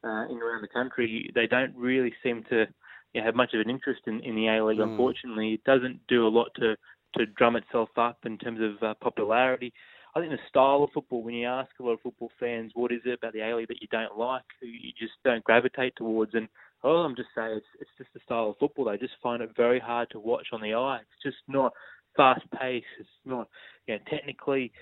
uh, 0.04 0.26
in 0.30 0.38
around 0.38 0.62
the 0.62 0.68
country, 0.68 1.30
they 1.34 1.46
don't 1.46 1.74
really 1.76 2.12
seem 2.22 2.44
to 2.50 2.66
you 3.12 3.20
know, 3.20 3.26
have 3.26 3.34
much 3.34 3.54
of 3.54 3.60
an 3.60 3.70
interest 3.70 4.02
in, 4.06 4.20
in 4.20 4.34
the 4.34 4.48
A 4.48 4.64
League. 4.64 4.78
Mm. 4.78 4.90
Unfortunately, 4.90 5.54
it 5.54 5.64
doesn't 5.64 6.00
do 6.08 6.26
a 6.26 6.28
lot 6.28 6.48
to 6.56 6.76
to 7.16 7.26
drum 7.26 7.56
itself 7.56 7.88
up 7.96 8.18
in 8.24 8.38
terms 8.38 8.60
of 8.60 8.82
uh, 8.88 8.94
popularity. 9.00 9.72
I 10.14 10.20
think 10.20 10.32
the 10.32 10.38
style 10.48 10.82
of 10.82 10.90
football, 10.92 11.22
when 11.22 11.34
you 11.34 11.46
ask 11.46 11.70
a 11.78 11.82
lot 11.82 11.92
of 11.92 12.00
football 12.00 12.30
fans, 12.38 12.72
what 12.74 12.92
is 12.92 13.00
it 13.04 13.18
about 13.18 13.32
the 13.32 13.40
A 13.40 13.56
League 13.56 13.68
that 13.68 13.80
you 13.80 13.88
don't 13.90 14.16
like, 14.18 14.42
who 14.60 14.66
you 14.66 14.92
just 14.98 15.12
don't 15.24 15.44
gravitate 15.44 15.94
towards. 15.96 16.34
And 16.34 16.48
all 16.82 17.04
I'm 17.04 17.16
just 17.16 17.28
saying, 17.34 17.54
it's, 17.56 17.66
it's 17.80 17.90
just 17.98 18.10
the 18.14 18.20
style 18.24 18.50
of 18.50 18.58
football. 18.58 18.86
They 18.86 18.98
just 18.98 19.14
find 19.22 19.42
it 19.42 19.50
very 19.56 19.78
hard 19.78 20.08
to 20.10 20.18
watch 20.18 20.48
on 20.52 20.62
the 20.62 20.74
eye. 20.74 21.00
It's 21.00 21.22
just 21.22 21.42
not 21.48 21.72
fast 22.16 22.42
paced. 22.58 22.86
It's 22.98 23.08
not, 23.24 23.48
you 23.86 23.94
know, 23.94 24.00
technically, 24.10 24.72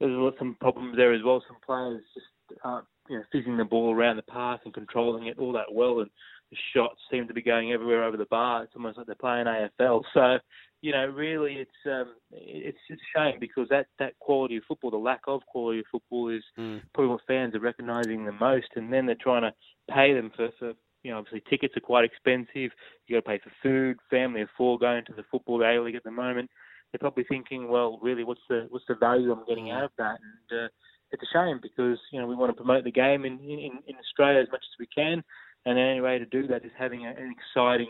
there's 0.00 0.12
a 0.12 0.20
lot 0.20 0.34
some 0.38 0.56
problems 0.60 0.96
there 0.96 1.12
as 1.12 1.22
well. 1.22 1.42
Some 1.46 1.58
players 1.64 2.02
just 2.14 2.60
aren't, 2.64 2.86
you 3.10 3.18
know, 3.18 3.24
fizzing 3.30 3.56
the 3.58 3.64
ball 3.64 3.94
around 3.94 4.16
the 4.16 4.22
park 4.22 4.62
and 4.64 4.72
controlling 4.72 5.26
it 5.26 5.38
all 5.38 5.52
that 5.52 5.72
well. 5.72 6.00
And 6.00 6.10
the 6.50 6.56
shots 6.74 6.98
seem 7.10 7.28
to 7.28 7.34
be 7.34 7.42
going 7.42 7.72
everywhere 7.72 8.04
over 8.04 8.16
the 8.16 8.26
bar. 8.26 8.64
It's 8.64 8.72
almost 8.74 8.96
like 8.96 9.06
they're 9.06 9.14
playing 9.14 9.46
AFL. 9.46 10.02
So 10.14 10.38
you 10.80 10.92
know, 10.92 11.06
really, 11.06 11.54
it's 11.54 11.70
um, 11.86 12.14
it's 12.30 12.78
a 12.90 12.94
shame 13.14 13.38
because 13.40 13.68
that 13.68 13.86
that 13.98 14.18
quality 14.20 14.58
of 14.58 14.62
football, 14.68 14.90
the 14.90 14.96
lack 14.96 15.22
of 15.26 15.44
quality 15.46 15.80
of 15.80 15.86
football, 15.90 16.28
is 16.28 16.44
mm. 16.56 16.80
probably 16.94 17.10
what 17.10 17.20
fans 17.26 17.54
are 17.54 17.60
recognising 17.60 18.24
the 18.24 18.32
most, 18.32 18.68
and 18.76 18.92
then 18.92 19.04
they're 19.04 19.16
trying 19.20 19.42
to 19.42 19.52
pay 19.92 20.14
them 20.14 20.30
for, 20.36 20.50
for 20.58 20.74
you 21.02 21.10
know, 21.10 21.18
obviously 21.18 21.42
tickets 21.50 21.76
are 21.76 21.80
quite 21.80 22.04
expensive. 22.04 22.70
You 23.06 23.16
got 23.16 23.16
to 23.16 23.22
pay 23.22 23.40
for 23.42 23.52
food. 23.62 23.96
Family 24.08 24.42
of 24.42 24.48
four 24.56 24.78
going 24.78 25.04
to 25.06 25.12
the 25.14 25.24
football 25.30 25.64
A 25.64 25.80
League 25.80 25.96
at 25.96 26.04
the 26.04 26.12
moment. 26.12 26.48
They're 26.92 27.00
probably 27.00 27.24
thinking, 27.24 27.68
well, 27.68 27.98
really, 28.00 28.22
what's 28.22 28.40
the 28.48 28.66
what's 28.70 28.86
the 28.88 28.94
value 28.94 29.32
I'm 29.32 29.44
getting 29.46 29.72
out 29.72 29.84
of 29.84 29.90
that? 29.98 30.18
And 30.20 30.60
uh, 30.60 30.68
it's 31.10 31.22
a 31.22 31.32
shame 31.32 31.58
because 31.60 31.98
you 32.12 32.20
know 32.20 32.26
we 32.28 32.36
want 32.36 32.50
to 32.50 32.56
promote 32.56 32.84
the 32.84 32.92
game 32.92 33.24
in, 33.24 33.40
in 33.40 33.80
in 33.88 33.96
Australia 33.96 34.42
as 34.42 34.48
much 34.52 34.62
as 34.62 34.78
we 34.78 34.86
can, 34.94 35.24
and 35.66 35.76
the 35.76 35.82
only 35.82 36.00
way 36.00 36.18
to 36.18 36.26
do 36.26 36.46
that 36.48 36.64
is 36.64 36.72
having 36.76 37.06
an 37.06 37.34
exciting 37.36 37.88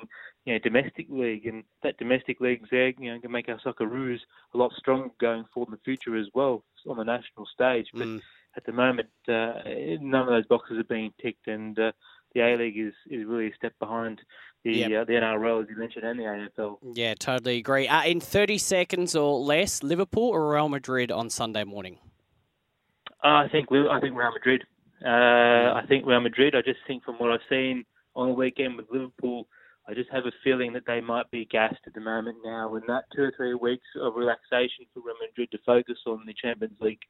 you 0.48 0.54
know, 0.54 0.58
domestic 0.60 1.06
league, 1.10 1.46
and 1.46 1.62
that 1.82 1.98
domestic 1.98 2.40
league's 2.40 2.70
there, 2.70 2.94
you 2.98 3.12
know, 3.12 3.20
can 3.20 3.30
make 3.30 3.50
our 3.50 3.60
Socceroos 3.60 4.20
a 4.54 4.56
lot 4.56 4.72
stronger 4.78 5.10
going 5.20 5.44
forward 5.52 5.68
in 5.68 5.72
the 5.72 5.80
future 5.84 6.16
as 6.16 6.26
well 6.32 6.64
on 6.88 6.96
the 6.96 7.04
national 7.04 7.46
stage. 7.52 7.88
But 7.92 8.06
mm. 8.06 8.22
at 8.56 8.64
the 8.64 8.72
moment, 8.72 9.10
uh, 9.28 9.52
none 10.00 10.22
of 10.22 10.28
those 10.28 10.46
boxes 10.46 10.78
are 10.78 10.84
being 10.84 11.12
ticked, 11.20 11.48
and 11.48 11.78
uh, 11.78 11.92
the 12.34 12.40
A 12.40 12.56
League 12.56 12.78
is, 12.78 12.94
is 13.10 13.26
really 13.26 13.48
a 13.48 13.54
step 13.56 13.74
behind 13.78 14.22
the 14.64 14.72
yep. 14.72 15.02
uh, 15.02 15.04
the 15.04 15.12
NRL, 15.12 15.62
as 15.62 15.68
you 15.68 15.76
mentioned, 15.76 16.04
and 16.04 16.18
the 16.18 16.24
AFL. 16.24 16.78
Yeah, 16.94 17.14
totally 17.18 17.58
agree. 17.58 17.86
Uh, 17.86 18.04
in 18.04 18.18
30 18.18 18.56
seconds 18.56 19.14
or 19.14 19.38
less, 19.38 19.82
Liverpool 19.82 20.28
or 20.30 20.50
Real 20.50 20.70
Madrid 20.70 21.12
on 21.12 21.28
Sunday 21.28 21.64
morning? 21.64 21.98
Uh, 23.22 23.44
I 23.44 23.48
think 23.52 23.68
I 23.70 24.00
think 24.00 24.16
Real 24.16 24.32
Madrid. 24.32 24.64
Uh, 25.04 25.74
I 25.74 25.82
think 25.88 26.06
Real 26.06 26.20
Madrid. 26.20 26.54
I 26.54 26.62
just 26.62 26.80
think 26.86 27.04
from 27.04 27.16
what 27.16 27.30
I've 27.30 27.40
seen 27.48 27.84
on 28.14 28.28
the 28.28 28.34
weekend 28.34 28.76
with 28.76 28.86
Liverpool, 28.90 29.46
I 29.88 29.94
just 29.94 30.10
have 30.10 30.26
a 30.26 30.32
feeling 30.44 30.72
that 30.74 30.84
they 30.86 31.00
might 31.00 31.30
be 31.30 31.46
gassed 31.46 31.80
at 31.86 31.94
the 31.94 32.00
moment 32.00 32.38
now. 32.44 32.74
In 32.74 32.82
that 32.88 33.04
two 33.14 33.22
or 33.22 33.32
three 33.36 33.54
weeks 33.54 33.86
of 34.00 34.16
relaxation 34.16 34.84
for 34.92 35.00
Real 35.00 35.16
Madrid 35.20 35.50
to 35.52 35.58
focus 35.64 35.96
on 36.06 36.24
the 36.26 36.34
Champions 36.34 36.76
League, 36.80 37.00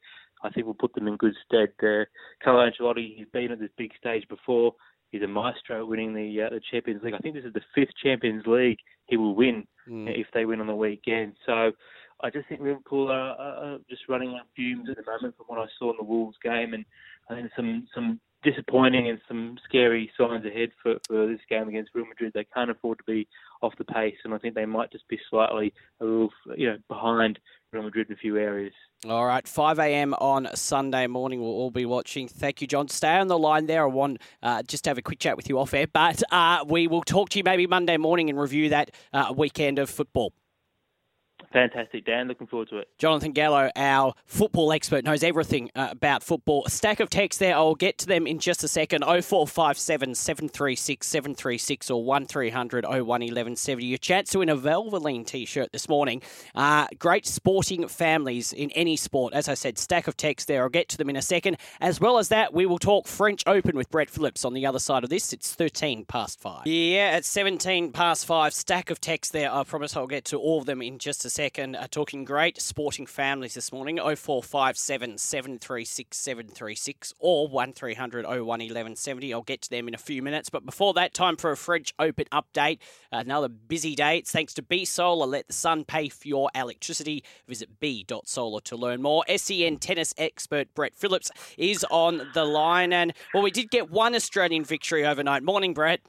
I 0.45 0.51
think 0.51 0.67
will 0.67 0.75
put 0.75 0.95
them 0.95 1.09
in 1.09 1.17
good 1.17 1.35
stead. 1.45 1.71
Uh, 1.83 2.05
Carlo 2.45 2.71
Ancelotti, 2.71 3.17
he's 3.17 3.27
been 3.33 3.51
at 3.51 3.59
this 3.59 3.71
big 3.77 3.91
stage 3.99 4.29
before. 4.29 4.75
He's 5.11 5.23
a 5.23 5.27
maestro 5.27 5.87
winning 5.87 6.15
the 6.15 6.43
uh, 6.43 6.51
the 6.51 6.61
Champions 6.71 7.03
League. 7.03 7.15
I 7.15 7.19
think 7.19 7.35
this 7.35 7.45
is 7.45 7.55
the 7.55 7.63
fifth 7.75 7.95
Champions 8.03 8.45
League 8.47 8.79
he 9.07 9.17
will 9.17 9.35
win 9.35 9.67
mm. 9.89 10.09
if 10.09 10.27
they 10.35 10.45
win 10.45 10.61
on 10.61 10.67
the 10.67 10.75
weekend. 10.75 11.33
So 11.47 11.73
I 12.21 12.31
just 12.31 12.49
think 12.49 12.61
Liverpool 12.61 13.11
are, 13.11 13.35
are 13.39 13.79
just 13.89 14.03
running 14.09 14.31
on 14.31 14.43
fumes 14.55 14.89
at 14.91 14.97
the 14.97 15.11
moment 15.11 15.37
from 15.37 15.47
what 15.47 15.61
I 15.61 15.67
saw 15.79 15.91
in 15.91 15.97
the 15.99 16.05
Wolves 16.05 16.37
game, 16.43 16.75
and 16.75 16.85
I 17.31 17.35
think 17.35 17.51
some 17.57 17.87
some 17.95 18.21
disappointing 18.43 19.09
and 19.09 19.21
some 19.27 19.59
scary 19.69 20.11
signs 20.17 20.45
ahead 20.47 20.71
for, 20.83 20.95
for 21.07 21.27
this 21.27 21.41
game 21.49 21.69
against 21.69 21.91
Real 21.95 22.07
Madrid. 22.07 22.33
They 22.35 22.47
can't 22.55 22.71
afford 22.71 22.99
to 22.99 23.05
be 23.05 23.27
off 23.63 23.75
the 23.79 23.85
pace, 23.85 24.15
and 24.25 24.33
I 24.33 24.39
think 24.39 24.55
they 24.55 24.67
might 24.67 24.93
just 24.93 25.09
be 25.09 25.19
slightly 25.29 25.73
a 26.01 26.05
little, 26.05 26.31
you 26.57 26.69
know, 26.69 26.79
behind 26.89 27.39
Real 27.73 27.83
Madrid 27.83 28.07
in 28.09 28.15
a 28.15 28.17
few 28.17 28.37
areas. 28.37 28.73
All 29.09 29.27
right, 29.27 29.47
5 29.47 29.79
a.m. 29.81 30.15
on 30.15 30.49
Sunday 30.55 31.07
morning. 31.07 31.41
We'll 31.41 31.51
all 31.51 31.71
be 31.71 31.85
watching. 31.85 32.29
Thank 32.29 32.61
you, 32.61 32.67
John. 32.67 32.89
Stay 32.89 33.17
on 33.17 33.27
the 33.27 33.39
line 33.39 33.67
there. 33.67 33.83
I 33.83 33.87
want 33.87 34.21
uh, 34.43 34.63
just 34.63 34.85
to 34.85 34.91
have 34.91 34.99
a 34.99 35.03
quick 35.03 35.19
chat 35.19 35.37
with 35.37 35.49
you 35.49 35.59
off 35.59 35.75
air, 35.75 35.87
but 35.87 36.23
uh, 36.31 36.65
we 36.67 36.87
will 36.87 37.03
talk 37.03 37.31
to 37.31 37.39
you 37.39 37.45
maybe 37.45 37.67
Monday 37.67 37.97
morning 37.97 38.31
and 38.31 38.39
review 38.39 38.69
that 38.69 38.93
uh, 39.13 39.33
weekend 39.37 39.79
of 39.79 39.91
football. 39.91 40.33
Fantastic, 41.53 42.05
Dan. 42.05 42.29
Looking 42.29 42.47
forward 42.47 42.69
to 42.69 42.79
it. 42.79 42.89
Jonathan 42.99 43.33
Gallo, 43.33 43.71
our 43.75 44.15
football 44.27 44.71
expert, 44.73 45.05
knows 45.05 45.23
everything 45.23 45.71
uh, 45.75 45.89
about 45.91 46.23
football. 46.23 46.65
A 46.67 46.71
stack 46.71 47.01
of 47.01 47.09
texts 47.09 47.39
there. 47.39 47.55
I'll 47.55 47.75
get 47.75 47.97
to 47.99 48.07
them 48.07 48.27
in 48.27 48.39
just 48.39 48.63
a 48.65 48.69
second. 48.69 49.03
0457 49.03 50.15
736 50.15 51.07
736 51.07 51.91
or 51.91 52.05
1300 52.05 52.85
01 52.85 53.07
1170. 53.07 53.87
Your 53.87 53.99
chance 53.99 54.31
to 54.31 54.41
win 54.41 54.51
a 54.51 54.57
Valvoline 54.57 55.27
t 55.27 55.47
shirt 55.47 55.73
this 55.73 55.89
morning. 55.89 56.21
Uh, 56.55 56.87
great 56.99 57.27
sporting 57.27 57.89
families 57.89 58.53
in 58.53 58.71
any 58.73 58.97
sport. 58.97 59.33
As 59.33 59.49
I 59.49 59.55
said, 59.55 59.79
stack 59.79 60.07
of 60.07 60.17
texts 60.19 60.47
there. 60.47 60.63
I'll 60.63 60.69
get 60.69 60.89
to 60.91 60.99
them 60.99 61.09
in 61.09 61.17
a 61.17 61.23
second. 61.23 61.57
As 61.81 61.99
well 61.99 62.19
as 62.19 62.29
that, 62.29 62.53
we 62.53 62.67
will 62.67 62.79
talk 62.79 63.07
French 63.07 63.43
Open 63.47 63.75
with 63.75 63.91
Brett 63.91 64.11
Phillips 64.11 64.45
on 64.45 64.53
the 64.53 64.67
other 64.67 64.79
side 64.79 65.03
of 65.03 65.09
this. 65.11 65.33
It's 65.33 65.55
13 65.55 66.05
past 66.05 66.41
5. 66.41 66.67
Yeah, 66.67 67.13
at 67.15 67.25
17 67.25 67.93
past 67.93 68.27
5. 68.27 68.53
Stack 68.53 68.91
of 68.91 69.01
texts 69.01 69.33
there. 69.33 69.51
I 69.51 69.65
promise 69.65 69.97
I'll 69.97 70.07
get 70.07 70.27
to 70.27 70.37
all 70.37 70.59
of 70.59 70.67
them 70.67 70.83
in 70.83 70.99
just 70.99 71.25
a 71.25 71.31
second. 71.31 71.38
Uh, 71.39 71.87
talking 71.89 72.25
great 72.25 72.61
sporting 72.61 73.07
families 73.07 73.55
this 73.55 73.71
morning 73.71 73.99
0457 73.99 75.19
736 75.19 76.17
736 76.17 77.15
or 77.21 77.47
1300 77.47 78.25
01 78.25 78.45
1170. 78.45 79.33
I'll 79.33 79.43
get 79.43 79.63
to 79.63 79.71
them 79.71 79.87
in 79.87 79.95
a 79.95 79.99
few 79.99 80.21
minutes. 80.21 80.51
But 80.51 80.67
before 80.67 80.95
that, 80.95 81.15
time 81.15 81.37
for 81.37 81.53
a 81.53 81.57
French 81.57 81.95
Open 82.01 82.25
update. 82.33 82.79
Another 83.13 83.47
busy 83.47 83.95
day. 83.95 84.19
It's 84.19 84.33
thanks 84.33 84.53
to 84.55 84.63
B 84.63 84.85
Solar. 84.85 85.27
Let 85.27 85.47
the 85.47 85.53
sun 85.53 85.85
pay 85.85 86.09
for 86.09 86.27
your 86.27 86.51
electricity. 86.57 87.23
Visit 87.47 87.79
b.solar 87.79 88.61
to 88.63 88.77
learn 88.77 89.01
more. 89.01 89.23
SEN 89.29 89.77
tennis 89.77 90.13
expert 90.19 90.75
Brett 90.75 90.97
Phillips 90.97 91.31
is 91.57 91.87
on 91.89 92.33
the 92.35 92.45
line. 92.45 92.93
And 92.93 93.13
well, 93.33 93.45
we 93.45 93.53
did 93.53 93.71
get 93.71 93.93
one 93.93 94.17
Australian 94.17 94.65
victory 94.65 95.07
overnight. 95.07 95.45
Morning, 95.45 95.73
Brett. 95.73 96.01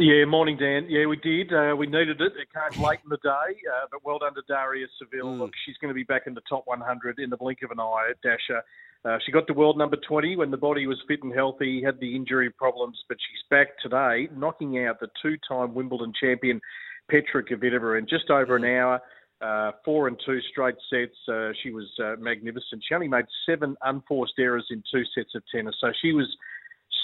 Yeah, 0.00 0.24
morning, 0.24 0.56
Dan. 0.56 0.86
Yeah, 0.88 1.04
we 1.04 1.16
did. 1.16 1.52
Uh, 1.52 1.76
we 1.76 1.86
needed 1.86 2.22
it. 2.22 2.32
It 2.32 2.48
came 2.54 2.82
late 2.82 3.00
in 3.04 3.10
the 3.10 3.18
day, 3.18 3.28
uh, 3.68 3.84
but 3.92 4.02
well 4.02 4.18
done 4.18 4.32
to 4.32 4.40
Daria 4.48 4.86
Saville. 4.98 5.26
Mm. 5.26 5.40
Look, 5.40 5.50
she's 5.66 5.76
going 5.76 5.90
to 5.90 5.94
be 5.94 6.04
back 6.04 6.22
in 6.26 6.32
the 6.32 6.40
top 6.48 6.62
100 6.64 7.18
in 7.18 7.28
the 7.28 7.36
blink 7.36 7.58
of 7.62 7.70
an 7.70 7.80
eye 7.80 8.08
at 8.08 8.16
Dasha. 8.22 8.62
Uh, 9.04 9.18
she 9.26 9.30
got 9.30 9.46
to 9.48 9.52
world 9.52 9.76
number 9.76 9.98
20 10.08 10.36
when 10.36 10.50
the 10.50 10.56
body 10.56 10.86
was 10.86 10.96
fit 11.06 11.22
and 11.22 11.34
healthy, 11.34 11.82
had 11.84 12.00
the 12.00 12.16
injury 12.16 12.48
problems, 12.48 12.96
but 13.10 13.18
she's 13.20 13.44
back 13.50 13.78
today, 13.82 14.26
knocking 14.34 14.82
out 14.86 15.00
the 15.00 15.08
two-time 15.20 15.74
Wimbledon 15.74 16.14
champion 16.18 16.62
Petra 17.10 17.44
Kvitova 17.44 17.98
in 17.98 18.08
just 18.08 18.30
over 18.30 18.56
an 18.56 18.62
mm. 18.62 18.80
hour. 18.80 19.02
Uh, 19.42 19.72
four 19.84 20.08
and 20.08 20.18
two 20.24 20.40
straight 20.50 20.76
sets. 20.88 21.16
Uh, 21.28 21.50
she 21.62 21.72
was 21.72 21.90
uh, 22.02 22.14
magnificent. 22.18 22.82
She 22.88 22.94
only 22.94 23.08
made 23.08 23.26
seven 23.44 23.76
unforced 23.82 24.34
errors 24.38 24.66
in 24.70 24.82
two 24.90 25.02
sets 25.14 25.34
of 25.34 25.42
tennis, 25.54 25.74
so 25.78 25.92
she 26.00 26.14
was 26.14 26.26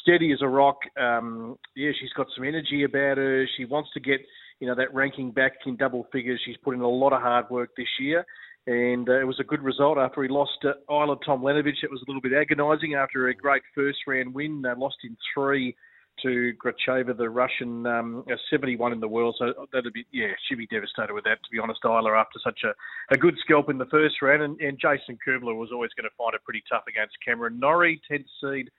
steady 0.07 0.33
as 0.33 0.43
a 0.43 0.49
rock. 0.49 0.79
Um, 0.99 1.59
yeah, 1.75 1.91
she's 1.99 2.13
got 2.17 2.29
some 2.35 2.45
energy 2.45 2.85
about 2.85 3.19
her. 3.19 3.47
She 3.57 3.65
wants 3.65 3.91
to 3.95 4.01
get 4.01 4.21
you 4.61 4.67
know 4.67 4.75
that 4.75 4.95
ranking 4.95 5.33
back 5.33 5.53
in 5.67 5.77
double 5.77 6.07
figures. 6.13 6.41
She's 6.45 6.57
put 6.63 6.75
in 6.75 6.81
a 6.81 6.89
lot 6.89 7.13
of 7.13 7.23
hard 7.23 7.51
work 7.51 7.71
this 7.77 7.89
year, 8.01 8.25
and 8.67 9.09
uh, 9.09 9.21
it 9.21 9.27
was 9.27 9.41
a 9.41 9.45
good 9.45 9.63
result 9.63 9.99
after 9.99 10.23
he 10.23 10.29
lost 10.29 10.53
to 10.63 10.75
Ajla 10.89 11.19
Tomljanovic. 11.27 11.83
It 11.83 11.91
was 11.91 12.03
a 12.07 12.11
little 12.11 12.23
bit 12.23 12.33
agonising 12.33 12.95
after 12.95 13.29
a 13.29 13.35
great 13.35 13.63
first 13.75 13.99
round 14.07 14.35
win. 14.35 14.63
They 14.63 14.71
lost 14.77 14.97
in 15.05 15.17
three 15.35 15.75
to 16.23 16.55
Gracheva, 16.65 17.15
the 17.15 17.29
Russian, 17.29 17.87
um, 17.87 18.25
71 18.49 18.95
in 18.95 19.01
the 19.01 19.09
world. 19.09 19.37
So 19.39 19.67
that'd 19.71 19.93
be, 19.93 20.07
yeah, 20.13 20.29
she'd 20.49 20.57
be 20.57 20.67
devastated 20.69 21.13
with 21.13 21.25
that, 21.25 21.45
to 21.45 21.51
be 21.53 21.59
honest, 21.59 21.83
Ajla, 21.85 22.19
after 22.19 22.39
such 22.43 22.61
a, 22.65 22.73
a 23.15 23.19
good 23.19 23.35
scalp 23.45 23.69
in 23.69 23.77
the 23.77 23.85
first 23.87 24.23
round. 24.23 24.43
And, 24.43 24.59
and 24.59 24.81
Jason 24.81 25.19
Kubler 25.21 25.55
was 25.55 25.69
always 25.75 25.91
going 25.95 26.09
to 26.09 26.17
find 26.17 26.33
it 26.33 26.43
pretty 26.43 26.63
tough 26.71 26.85
against 26.89 27.17
Cameron 27.23 27.61
Norrie, 27.61 28.01
10th 28.11 28.25
seed 28.41 28.71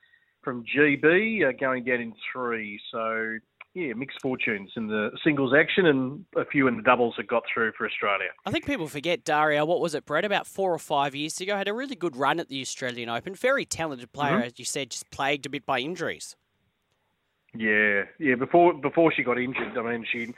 from 0.48 0.64
GB, 0.64 1.46
uh, 1.46 1.52
going 1.60 1.84
down 1.84 2.00
in 2.00 2.14
three. 2.32 2.80
So 2.90 3.38
yeah, 3.74 3.92
mixed 3.94 4.22
fortunes 4.22 4.72
in 4.78 4.88
the 4.88 5.12
singles 5.26 5.54
action 5.54 5.86
and 5.86 6.24
a 6.38 6.46
few 6.46 6.70
in 6.70 6.78
the 6.78 6.82
doubles 6.82 7.16
that 7.18 7.28
got 7.28 7.44
through 7.54 7.74
for 7.78 7.86
Australia. 7.86 8.30
I 8.46 8.52
think 8.52 8.66
people 8.66 8.88
forget 8.88 9.26
Daria. 9.26 9.66
What 9.66 9.82
was 9.82 9.94
it, 9.94 10.06
Brett? 10.06 10.24
About 10.24 10.48
four 10.48 10.74
or 10.74 10.80
five 10.80 11.14
years 11.14 11.42
ago, 11.42 11.58
had 11.58 11.68
a 11.68 11.74
really 11.74 11.96
good 11.96 12.16
run 12.16 12.40
at 12.40 12.48
the 12.48 12.62
Australian 12.62 13.10
Open. 13.10 13.36
Very 13.36 13.66
talented 13.66 14.14
player, 14.14 14.38
mm-hmm. 14.38 14.44
as 14.44 14.54
you 14.56 14.64
said, 14.64 14.90
just 14.90 15.12
plagued 15.12 15.46
a 15.46 15.50
bit 15.50 15.66
by 15.66 15.80
injuries. 15.80 16.38
Yeah, 17.54 18.04
yeah. 18.18 18.36
Before 18.36 18.74
before 18.74 19.12
she 19.12 19.24
got 19.24 19.38
injured, 19.38 19.78
I 19.78 19.82
mean, 19.82 20.06
she, 20.10 20.34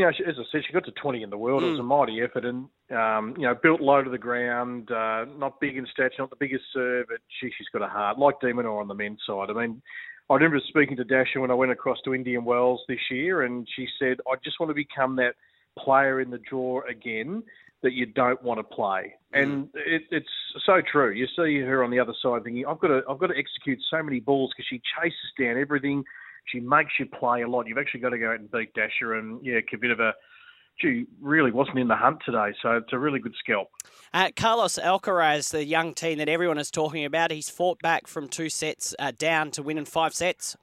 you 0.00 0.06
know, 0.06 0.12
as 0.26 0.36
I 0.38 0.42
said, 0.50 0.62
she 0.66 0.72
got 0.72 0.86
to 0.86 0.92
20 0.92 1.22
in 1.22 1.28
the 1.28 1.36
world. 1.36 1.62
Mm. 1.62 1.66
It 1.66 1.70
was 1.72 1.80
a 1.80 1.82
mm. 1.82 1.86
mighty 1.86 2.22
effort, 2.22 2.46
and 2.46 2.68
um, 2.90 3.34
you 3.36 3.46
know, 3.46 3.54
built 3.54 3.82
low 3.82 4.02
to 4.02 4.08
the 4.08 4.18
ground, 4.18 4.90
uh, 4.90 5.26
not 5.36 5.60
big 5.60 5.76
in 5.76 5.86
stature, 5.92 6.14
not 6.20 6.30
the 6.30 6.36
biggest 6.36 6.64
serve, 6.72 7.06
but 7.08 7.18
she, 7.38 7.50
she's 7.56 7.68
got 7.72 7.82
a 7.82 7.88
heart 7.88 8.18
like 8.18 8.40
de 8.40 8.46
Minaur 8.46 8.80
on 8.80 8.88
the 8.88 8.94
men's 8.94 9.20
side. 9.26 9.50
I 9.50 9.52
mean, 9.52 9.82
I 10.30 10.34
remember 10.34 10.58
speaking 10.68 10.96
to 10.96 11.04
Dasha 11.04 11.38
when 11.40 11.50
I 11.50 11.54
went 11.54 11.70
across 11.70 11.98
to 12.04 12.14
Indian 12.14 12.44
Wells 12.46 12.80
this 12.88 13.10
year, 13.10 13.42
and 13.42 13.68
she 13.76 13.86
said, 13.98 14.18
"I 14.26 14.36
just 14.42 14.58
want 14.58 14.70
to 14.70 14.74
become 14.74 15.16
that 15.16 15.34
player 15.78 16.20
in 16.20 16.30
the 16.30 16.38
draw 16.38 16.80
again 16.88 17.42
that 17.82 17.92
you 17.92 18.06
don't 18.06 18.42
want 18.42 18.58
to 18.58 18.64
play." 18.64 19.14
Mm. 19.34 19.42
And 19.42 19.68
it, 19.74 20.02
it's 20.10 20.64
so 20.64 20.80
true. 20.80 21.10
You 21.12 21.26
see 21.36 21.60
her 21.60 21.84
on 21.84 21.90
the 21.90 21.98
other 21.98 22.14
side 22.22 22.42
thinking, 22.44 22.64
"I've 22.66 22.80
got 22.80 22.88
to, 22.88 23.02
I've 23.06 23.18
got 23.18 23.26
to 23.26 23.38
execute 23.38 23.80
so 23.90 24.02
many 24.02 24.20
balls 24.20 24.50
because 24.56 24.66
she 24.66 24.80
chases 24.98 25.18
down 25.38 25.58
everything. 25.60 26.04
She 26.46 26.60
makes 26.60 26.92
you 26.98 27.06
play 27.06 27.42
a 27.42 27.48
lot. 27.48 27.66
You've 27.66 27.78
actually 27.78 28.00
got 28.00 28.10
to 28.10 28.18
go 28.18 28.30
out 28.30 28.40
and 28.40 28.50
beat 28.50 28.74
Dasha, 28.74 29.18
and 29.18 29.44
yeah, 29.44 29.60
Kvitova 29.60 30.12
she 30.80 31.06
really 31.20 31.50
wasn't 31.50 31.78
in 31.78 31.88
the 31.88 31.96
hunt 31.96 32.20
today, 32.24 32.52
so 32.62 32.72
it's 32.72 32.92
a 32.92 32.98
really 32.98 33.18
good 33.18 33.34
scalp. 33.38 33.68
Uh, 34.12 34.30
Carlos 34.34 34.78
Alcaraz, 34.78 35.50
the 35.50 35.64
young 35.64 35.94
teen 35.94 36.18
that 36.18 36.28
everyone 36.28 36.58
is 36.58 36.70
talking 36.70 37.04
about, 37.04 37.30
he's 37.30 37.50
fought 37.50 37.80
back 37.80 38.06
from 38.06 38.28
two 38.28 38.48
sets 38.48 38.94
uh, 38.98 39.12
down 39.16 39.50
to 39.52 39.62
win 39.62 39.78
in 39.78 39.84
five 39.84 40.14
sets. 40.14 40.56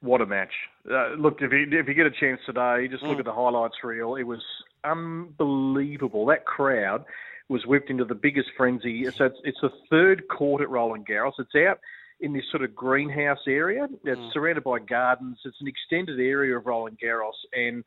What 0.00 0.20
a 0.20 0.26
match! 0.26 0.52
Uh, 0.88 1.14
look, 1.14 1.38
if 1.40 1.50
you 1.50 1.66
if 1.72 1.88
you 1.88 1.94
get 1.94 2.06
a 2.06 2.10
chance 2.10 2.40
today, 2.46 2.86
just 2.88 3.02
look 3.02 3.16
mm. 3.16 3.20
at 3.20 3.24
the 3.24 3.32
highlights 3.32 3.74
reel. 3.82 4.14
It 4.14 4.22
was 4.22 4.42
unbelievable. 4.84 6.26
That 6.26 6.46
crowd 6.46 7.04
was 7.48 7.66
whipped 7.66 7.90
into 7.90 8.04
the 8.04 8.14
biggest 8.14 8.50
frenzy. 8.56 9.04
So 9.10 9.24
it's, 9.24 9.38
it's 9.42 9.58
the 9.60 9.72
third 9.90 10.22
court 10.28 10.62
at 10.62 10.68
Roland 10.68 11.06
Garros. 11.06 11.32
It's 11.38 11.54
out 11.56 11.80
in 12.20 12.32
this 12.32 12.44
sort 12.50 12.62
of 12.62 12.74
greenhouse 12.74 13.38
area. 13.46 13.86
It's 14.04 14.20
mm. 14.20 14.32
surrounded 14.32 14.64
by 14.64 14.78
gardens. 14.80 15.38
It's 15.44 15.60
an 15.60 15.68
extended 15.68 16.18
area 16.18 16.56
of 16.56 16.66
Roland 16.66 16.98
Garros, 17.02 17.38
and 17.52 17.84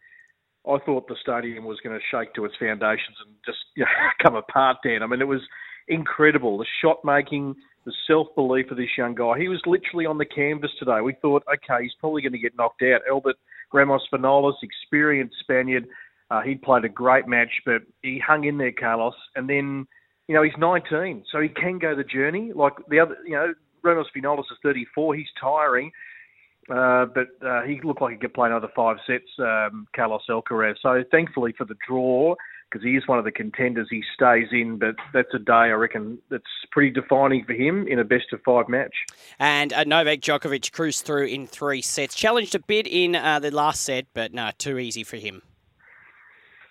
I 0.67 0.77
thought 0.85 1.07
the 1.07 1.15
stadium 1.21 1.65
was 1.65 1.79
going 1.83 1.97
to 1.97 2.05
shake 2.11 2.33
to 2.35 2.45
its 2.45 2.55
foundations 2.59 3.17
and 3.25 3.35
just 3.45 3.59
you 3.75 3.83
know, 3.83 3.89
come 4.21 4.35
apart, 4.35 4.77
Dan. 4.83 5.03
I 5.03 5.07
mean, 5.07 5.21
it 5.21 5.27
was 5.27 5.41
incredible. 5.87 6.57
The 6.57 6.65
shot 6.81 6.99
making, 7.03 7.55
the 7.85 7.93
self 8.07 8.27
belief 8.35 8.71
of 8.71 8.77
this 8.77 8.97
young 8.97 9.15
guy. 9.15 9.39
He 9.39 9.49
was 9.49 9.61
literally 9.65 10.05
on 10.05 10.17
the 10.17 10.25
canvas 10.25 10.71
today. 10.79 11.01
We 11.01 11.15
thought, 11.21 11.43
okay, 11.47 11.83
he's 11.83 11.95
probably 11.99 12.21
going 12.21 12.33
to 12.33 12.39
get 12.39 12.55
knocked 12.55 12.83
out. 12.83 13.01
Albert 13.09 13.37
Ramos 13.73 14.03
Vinolas, 14.13 14.53
experienced 14.61 15.35
Spaniard. 15.39 15.87
Uh, 16.29 16.41
he 16.41 16.55
played 16.55 16.85
a 16.85 16.89
great 16.89 17.27
match, 17.27 17.51
but 17.65 17.81
he 18.01 18.21
hung 18.25 18.45
in 18.45 18.57
there, 18.57 18.71
Carlos. 18.71 19.15
And 19.35 19.49
then, 19.49 19.85
you 20.27 20.35
know, 20.35 20.43
he's 20.43 20.53
19, 20.57 21.25
so 21.29 21.41
he 21.41 21.49
can 21.49 21.77
go 21.77 21.95
the 21.95 22.03
journey. 22.03 22.51
Like 22.55 22.73
the 22.89 22.99
other, 22.99 23.17
you 23.25 23.33
know, 23.33 23.53
Ramos 23.83 24.07
Vinolas 24.15 24.51
is 24.51 24.57
34. 24.63 25.15
He's 25.15 25.27
tiring. 25.39 25.91
Uh, 26.69 27.05
but 27.05 27.27
uh, 27.45 27.63
he 27.63 27.81
looked 27.83 28.01
like 28.01 28.13
he 28.13 28.17
could 28.17 28.33
play 28.33 28.47
another 28.47 28.69
five 28.75 28.97
sets, 29.07 29.27
um, 29.39 29.87
Carlos 29.95 30.21
Alcaraz. 30.29 30.75
So 30.81 31.03
thankfully 31.11 31.53
for 31.57 31.65
the 31.65 31.75
draw, 31.87 32.35
because 32.69 32.83
he 32.85 32.91
is 32.91 33.07
one 33.07 33.19
of 33.19 33.25
the 33.25 33.31
contenders, 33.31 33.87
he 33.89 34.03
stays 34.15 34.47
in. 34.51 34.77
But 34.77 34.95
that's 35.13 35.33
a 35.33 35.39
day 35.39 35.53
I 35.53 35.71
reckon 35.71 36.19
that's 36.29 36.43
pretty 36.71 36.91
defining 36.91 37.43
for 37.45 37.53
him 37.53 37.87
in 37.87 37.99
a 37.99 38.03
best 38.03 38.31
of 38.31 38.41
five 38.45 38.69
match. 38.69 38.93
And 39.39 39.73
uh, 39.73 39.83
Novak 39.83 40.19
Djokovic 40.19 40.71
cruised 40.71 41.03
through 41.03 41.25
in 41.25 41.47
three 41.47 41.81
sets, 41.81 42.15
challenged 42.15 42.55
a 42.55 42.59
bit 42.59 42.87
in 42.87 43.15
uh, 43.15 43.39
the 43.39 43.51
last 43.51 43.81
set, 43.81 44.05
but 44.13 44.33
no, 44.33 44.51
too 44.57 44.77
easy 44.77 45.03
for 45.03 45.17
him. 45.17 45.41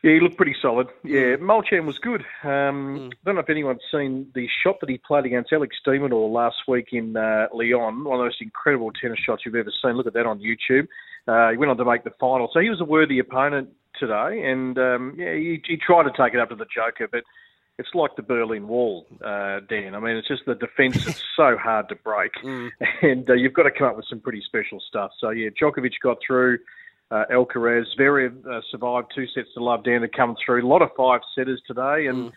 Yeah, 0.03 0.13
he 0.15 0.21
looked 0.21 0.37
pretty 0.37 0.57
solid. 0.63 0.89
Yeah, 1.05 1.37
mm. 1.37 1.41
Molchan 1.41 1.85
was 1.85 1.99
good. 1.99 2.23
Um, 2.43 2.49
mm. 2.99 3.13
I 3.13 3.17
don't 3.27 3.35
know 3.35 3.43
if 3.43 3.51
anyone's 3.51 3.83
seen 3.93 4.31
the 4.35 4.49
shot 4.63 4.81
that 4.81 4.89
he 4.89 4.99
played 4.99 5.27
against 5.27 5.53
Alex 5.53 5.77
Minaur 5.87 6.33
last 6.33 6.57
week 6.67 6.89
in 6.93 7.17
uh, 7.17 7.49
Lyon. 7.53 8.05
One 8.05 8.15
of 8.15 8.21
the 8.21 8.25
most 8.25 8.41
incredible 8.41 8.93
tennis 8.93 9.19
shots 9.19 9.43
you've 9.45 9.57
ever 9.57 9.73
seen. 9.83 9.93
Look 9.93 10.07
at 10.07 10.15
that 10.15 10.27
on 10.27 10.41
YouTube. 10.41 10.89
Uh, 11.29 11.51
he 11.51 11.59
went 11.59 11.71
on 11.71 11.77
to 11.77 11.85
make 11.85 12.05
the 12.05 12.13
final, 12.19 12.49
so 12.53 12.61
he 12.61 12.71
was 12.71 12.81
a 12.81 12.85
worthy 12.85 13.19
opponent 13.19 13.69
today. 13.99 14.43
And 14.51 14.79
um, 14.79 15.15
yeah, 15.19 15.35
he, 15.35 15.63
he 15.67 15.77
tried 15.77 16.05
to 16.05 16.13
take 16.17 16.33
it 16.33 16.41
up 16.41 16.49
to 16.49 16.57
the 16.57 16.67
Joker, 16.75 17.07
but 17.11 17.25
it's 17.79 17.91
like 17.95 18.17
the 18.17 18.23
Berlin 18.23 18.69
Wall, 18.69 19.07
uh, 19.25 19.61
Dan. 19.69 19.95
I 19.95 20.01
mean, 20.01 20.17
it's 20.17 20.29
just 20.29 20.47
the 20.47 20.55
defence 20.55 21.07
is 21.07 21.23
so 21.37 21.57
hard 21.57 21.89
to 21.91 21.95
break, 21.97 22.33
mm. 22.43 22.71
and 23.03 23.29
uh, 23.29 23.35
you've 23.35 23.55
got 23.55 23.65
to 23.65 23.71
come 23.71 23.89
up 23.89 23.97
with 23.97 24.07
some 24.09 24.21
pretty 24.21 24.43
special 24.47 24.81
stuff. 24.87 25.11
So 25.19 25.31
yeah, 25.31 25.51
Djokovic 25.61 25.93
got 26.03 26.19
through 26.27 26.59
uh, 27.11 27.25
Alcaraz. 27.31 27.85
Very 27.97 28.29
uh, 28.29 28.61
survived 28.71 29.13
two 29.15 29.27
sets 29.35 29.49
to 29.55 29.63
love 29.63 29.85
down 29.85 30.01
to 30.03 30.09
come 30.09 30.37
through. 30.45 30.65
A 30.65 30.67
lot 30.67 30.83
of 30.83 30.91
five 30.97 31.21
setters 31.35 31.61
today, 31.67 32.07
and 32.07 32.33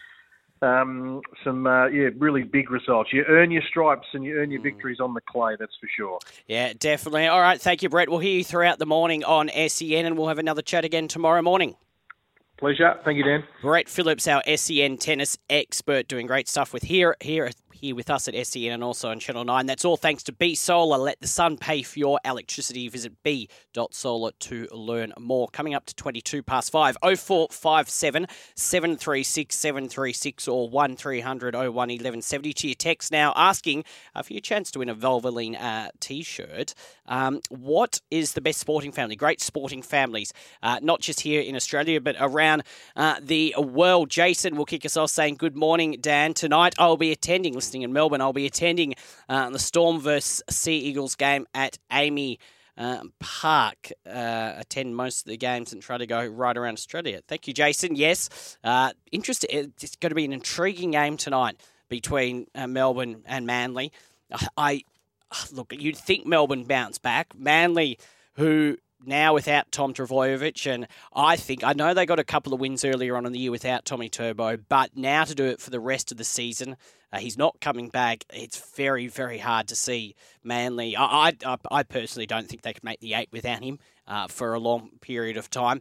mm. 0.61 0.81
um, 0.81 1.21
some 1.43 1.67
uh, 1.67 1.87
yeah 1.87 2.09
really 2.17 2.43
big 2.43 2.71
results. 2.71 3.11
You 3.13 3.23
earn 3.27 3.51
your 3.51 3.63
stripes 3.69 4.07
and 4.13 4.23
you 4.23 4.35
earn 4.35 4.51
your 4.51 4.61
mm. 4.61 4.65
victories 4.65 4.99
on 4.99 5.13
the 5.13 5.21
clay. 5.21 5.55
That's 5.59 5.75
for 5.79 5.89
sure. 5.95 6.19
Yeah, 6.47 6.73
definitely. 6.77 7.27
All 7.27 7.41
right, 7.41 7.59
thank 7.59 7.83
you, 7.83 7.89
Brett. 7.89 8.09
We'll 8.09 8.19
hear 8.19 8.37
you 8.37 8.43
throughout 8.43 8.79
the 8.79 8.85
morning 8.85 9.23
on 9.23 9.49
SEN, 9.49 10.05
and 10.05 10.17
we'll 10.17 10.27
have 10.27 10.39
another 10.39 10.61
chat 10.61 10.85
again 10.85 11.07
tomorrow 11.07 11.41
morning. 11.41 11.75
Pleasure. 12.57 12.97
Thank 13.03 13.17
you, 13.17 13.23
Dan. 13.23 13.43
Brett 13.61 13.89
Phillips, 13.89 14.27
our 14.27 14.41
SEN 14.55 14.97
tennis 14.97 15.37
expert, 15.49 16.07
doing 16.07 16.27
great 16.27 16.47
stuff 16.47 16.71
with 16.71 16.83
here 16.83 17.15
here 17.19 17.49
here 17.83 17.95
with 17.95 18.09
us 18.09 18.29
at 18.29 18.47
SEN 18.47 18.71
and 18.71 18.81
also 18.81 19.09
on 19.09 19.19
Channel 19.19 19.43
9. 19.43 19.65
That's 19.65 19.83
all 19.83 19.97
thanks 19.97 20.23
to 20.23 20.31
B 20.31 20.55
Solar. 20.55 20.97
Let 20.97 21.19
the 21.19 21.27
sun 21.27 21.57
pay 21.57 21.83
for 21.83 21.99
your 21.99 22.17
electricity. 22.23 22.87
Visit 22.87 23.21
b.solar 23.23 24.31
to 24.39 24.67
learn 24.71 25.11
more. 25.19 25.49
Coming 25.49 25.73
up 25.73 25.85
to 25.87 25.95
22 25.95 26.43
past 26.43 26.71
5, 26.71 26.97
0457 27.01 28.27
736 28.55 29.55
736 29.55 30.47
or 30.47 30.69
1300 30.69 31.55
01 31.55 31.73
1170 31.73 32.53
to 32.53 32.67
your 32.67 32.75
text 32.75 33.11
now 33.11 33.33
asking 33.35 33.83
uh, 34.15 34.21
for 34.21 34.31
your 34.31 34.41
chance 34.41 34.71
to 34.71 34.79
win 34.79 34.87
a 34.87 34.95
Valvoline 34.95 35.61
uh, 35.61 35.89
t 35.99 36.23
shirt. 36.23 36.73
Um, 37.05 37.41
what 37.49 37.99
is 38.09 38.31
the 38.31 38.39
best 38.39 38.59
sporting 38.59 38.93
family? 38.93 39.17
Great 39.17 39.41
sporting 39.41 39.81
families, 39.81 40.31
uh, 40.61 40.79
not 40.81 41.01
just 41.01 41.19
here 41.19 41.41
in 41.41 41.53
Australia, 41.53 41.99
but 41.99 42.15
around 42.17 42.63
uh, 42.95 43.15
the 43.21 43.53
world. 43.57 44.09
Jason 44.09 44.55
will 44.55 44.65
kick 44.65 44.85
us 44.85 44.95
off 44.95 45.09
saying, 45.09 45.35
Good 45.35 45.57
morning, 45.57 45.97
Dan. 45.99 46.33
Tonight 46.33 46.75
I'll 46.79 46.95
be 46.95 47.11
attending, 47.11 47.55
in 47.81 47.93
Melbourne. 47.93 48.21
I'll 48.21 48.33
be 48.33 48.45
attending 48.45 48.95
uh, 49.27 49.49
the 49.49 49.59
Storm 49.59 49.99
versus 49.99 50.43
Sea 50.49 50.77
Eagles 50.77 51.15
game 51.15 51.47
at 51.53 51.77
AAMI. 51.91 52.37
Uh, 52.75 53.03
Park 53.19 53.91
uh, 54.07 54.53
attend 54.57 54.95
most 54.95 55.21
of 55.21 55.29
the 55.29 55.37
games 55.37 55.73
and 55.73 55.81
try 55.81 55.97
to 55.97 56.07
go 56.07 56.25
right 56.25 56.57
around 56.57 56.73
Australia. 56.73 57.21
Thank 57.27 57.47
you, 57.47 57.53
Jason. 57.53 57.95
Yes, 57.95 58.57
uh, 58.63 58.93
interesting. 59.11 59.73
It's 59.79 59.95
going 59.97 60.09
to 60.09 60.15
be 60.15 60.25
an 60.25 60.33
intriguing 60.33 60.91
game 60.91 61.15
tonight 61.17 61.61
between 61.87 62.47
uh, 62.55 62.65
Melbourne 62.65 63.21
and 63.27 63.45
Manly. 63.45 63.91
I 64.57 64.83
look. 65.51 65.71
You'd 65.71 65.97
think 65.97 66.25
Melbourne 66.25 66.63
bounce 66.63 66.97
back. 66.97 67.33
Manly, 67.37 67.99
who 68.33 68.77
now 69.05 69.33
without 69.33 69.71
Tom 69.71 69.93
Trbojevic, 69.93 70.65
and 70.71 70.87
I 71.13 71.35
think 71.35 71.63
I 71.63 71.73
know 71.73 71.93
they 71.93 72.05
got 72.05 72.19
a 72.19 72.23
couple 72.23 72.53
of 72.53 72.59
wins 72.59 72.85
earlier 72.85 73.15
on 73.17 73.25
in 73.25 73.31
the 73.31 73.39
year 73.39 73.51
without 73.51 73.85
Tommy 73.85 74.09
Turbo, 74.09 74.57
but 74.57 74.95
now 74.95 75.23
to 75.23 75.35
do 75.35 75.45
it 75.45 75.61
for 75.61 75.69
the 75.69 75.79
rest 75.79 76.11
of 76.11 76.17
the 76.17 76.23
season, 76.23 76.77
uh, 77.13 77.19
he's 77.19 77.37
not 77.37 77.61
coming 77.61 77.89
back. 77.89 78.25
It's 78.33 78.73
very, 78.75 79.07
very 79.07 79.37
hard 79.37 79.67
to 79.67 79.75
see 79.75 80.15
Manly. 80.43 80.97
I, 80.97 81.33
I, 81.45 81.57
I 81.69 81.83
personally 81.83 82.25
don't 82.25 82.49
think 82.49 82.63
they 82.63 82.73
could 82.73 82.83
make 82.83 82.99
the 83.01 83.13
eight 83.13 83.29
without 83.31 83.63
him 83.63 83.77
uh, 84.07 84.27
for 84.27 84.55
a 84.55 84.59
long 84.59 84.89
period 84.99 85.37
of 85.37 85.49
time. 85.49 85.79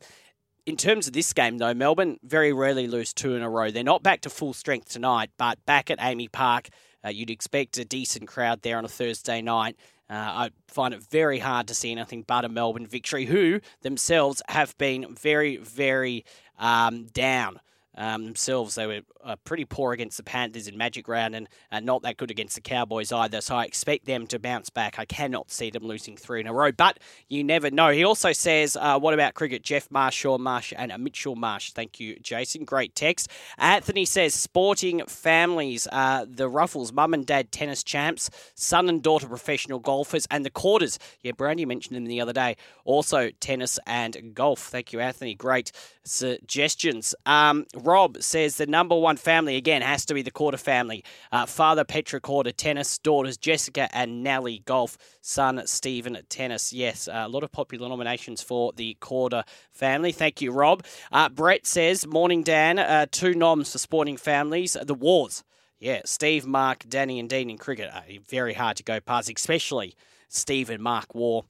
In 0.66 0.76
terms 0.76 1.06
of 1.06 1.14
this 1.14 1.32
game, 1.32 1.56
though, 1.56 1.74
Melbourne 1.74 2.18
very 2.22 2.52
rarely 2.52 2.86
lose 2.86 3.14
two 3.14 3.34
in 3.34 3.42
a 3.42 3.48
row. 3.48 3.70
They're 3.70 3.82
not 3.82 4.02
back 4.02 4.20
to 4.20 4.30
full 4.30 4.52
strength 4.52 4.90
tonight, 4.90 5.30
but 5.38 5.64
back 5.64 5.90
at 5.90 5.98
AAMI 5.98 6.30
Park, 6.30 6.68
uh, 7.04 7.08
you'd 7.08 7.30
expect 7.30 7.78
a 7.78 7.84
decent 7.84 8.28
crowd 8.28 8.60
there 8.60 8.76
on 8.76 8.84
a 8.84 8.88
Thursday 8.88 9.40
night. 9.40 9.76
Uh, 10.10 10.14
I 10.14 10.50
find 10.68 10.92
it 10.92 11.02
very 11.02 11.38
hard 11.38 11.66
to 11.68 11.74
see 11.74 11.90
anything 11.90 12.24
but 12.26 12.44
a 12.44 12.48
Melbourne 12.50 12.86
victory, 12.86 13.24
who 13.24 13.60
themselves 13.80 14.42
have 14.48 14.76
been 14.76 15.14
very, 15.14 15.56
very 15.56 16.26
um, 16.58 17.06
down 17.06 17.58
um, 17.96 18.24
themselves. 18.24 18.74
They 18.74 18.86
were 18.86 19.00
uh, 19.24 19.36
pretty 19.44 19.64
poor 19.64 19.92
against 19.92 20.16
the 20.16 20.22
Panthers 20.22 20.68
in 20.68 20.76
Magic 20.76 21.08
Round 21.08 21.34
and 21.34 21.48
uh, 21.70 21.80
not 21.80 22.02
that 22.02 22.16
good 22.16 22.30
against 22.30 22.54
the 22.54 22.60
Cowboys 22.60 23.12
either. 23.12 23.40
So 23.40 23.56
I 23.56 23.64
expect 23.64 24.06
them 24.06 24.26
to 24.28 24.38
bounce 24.38 24.70
back. 24.70 24.98
I 24.98 25.04
cannot 25.04 25.50
see 25.50 25.70
them 25.70 25.84
losing 25.84 26.16
three 26.16 26.40
in 26.40 26.46
a 26.46 26.52
row, 26.52 26.72
but 26.72 26.98
you 27.28 27.44
never 27.44 27.70
know. 27.70 27.90
He 27.90 28.04
also 28.04 28.32
says, 28.32 28.76
uh, 28.80 28.98
What 28.98 29.14
about 29.14 29.34
cricket? 29.34 29.62
Geoff 29.62 29.90
Marsh, 29.90 30.16
Shaun 30.16 30.42
Marsh, 30.42 30.72
and 30.76 30.92
Mitchell 31.02 31.36
Marsh. 31.36 31.72
Thank 31.72 32.00
you, 32.00 32.18
Jason. 32.20 32.64
Great 32.64 32.94
text. 32.94 33.28
Anthony 33.58 34.04
says, 34.04 34.34
Sporting 34.34 35.04
families, 35.06 35.84
the 35.84 36.48
Ruffels, 36.50 36.92
mum 36.92 37.14
and 37.14 37.26
dad 37.26 37.52
tennis 37.52 37.82
champs, 37.82 38.30
son 38.54 38.88
and 38.88 39.02
daughter 39.02 39.26
professional 39.26 39.78
golfers, 39.78 40.26
and 40.30 40.44
the 40.44 40.50
Kordas. 40.50 40.98
Yeah, 41.22 41.32
Brandy 41.32 41.64
mentioned 41.64 41.96
them 41.96 42.04
the 42.04 42.20
other 42.20 42.32
day. 42.32 42.56
Also, 42.84 43.30
tennis 43.40 43.78
and 43.86 44.34
golf. 44.34 44.60
Thank 44.60 44.92
you, 44.92 45.00
Anthony. 45.00 45.34
Great 45.34 45.72
suggestions. 46.04 47.14
Um, 47.26 47.66
Rob 47.84 48.22
says 48.22 48.56
the 48.56 48.66
number 48.66 48.98
one 48.98 49.16
family, 49.16 49.56
again, 49.56 49.82
has 49.82 50.04
to 50.06 50.14
be 50.14 50.22
the 50.22 50.30
Korda 50.30 50.58
family. 50.58 51.04
Uh, 51.30 51.46
father, 51.46 51.84
Petra 51.84 52.20
Korda, 52.20 52.54
tennis. 52.54 52.98
Daughters, 52.98 53.36
Jessica 53.36 53.88
and 53.94 54.22
Nellie, 54.22 54.62
golf. 54.64 54.96
Son, 55.20 55.62
Stephen, 55.66 56.18
tennis. 56.28 56.72
Yes, 56.72 57.08
uh, 57.08 57.24
a 57.24 57.28
lot 57.28 57.42
of 57.44 57.52
popular 57.52 57.88
nominations 57.88 58.42
for 58.42 58.72
the 58.74 58.96
Korda 59.00 59.44
family. 59.70 60.12
Thank 60.12 60.40
you, 60.40 60.52
Rob. 60.52 60.84
Uh, 61.10 61.28
Brett 61.28 61.66
says, 61.66 62.06
Morning, 62.06 62.42
Dan. 62.42 62.78
Uh, 62.78 63.06
two 63.10 63.34
noms 63.34 63.72
for 63.72 63.78
sporting 63.78 64.16
families. 64.16 64.76
The 64.80 64.94
Waughs. 64.94 65.42
Yeah, 65.78 66.02
Steve, 66.04 66.46
Mark, 66.46 66.84
Danny, 66.88 67.18
and 67.18 67.28
Dean 67.28 67.50
in 67.50 67.58
cricket. 67.58 67.90
Very 68.28 68.54
hard 68.54 68.76
to 68.76 68.84
go 68.84 69.00
past, 69.00 69.28
especially 69.28 69.96
Steve 70.28 70.70
and 70.70 70.82
Mark 70.82 71.14
Waugh. 71.14 71.42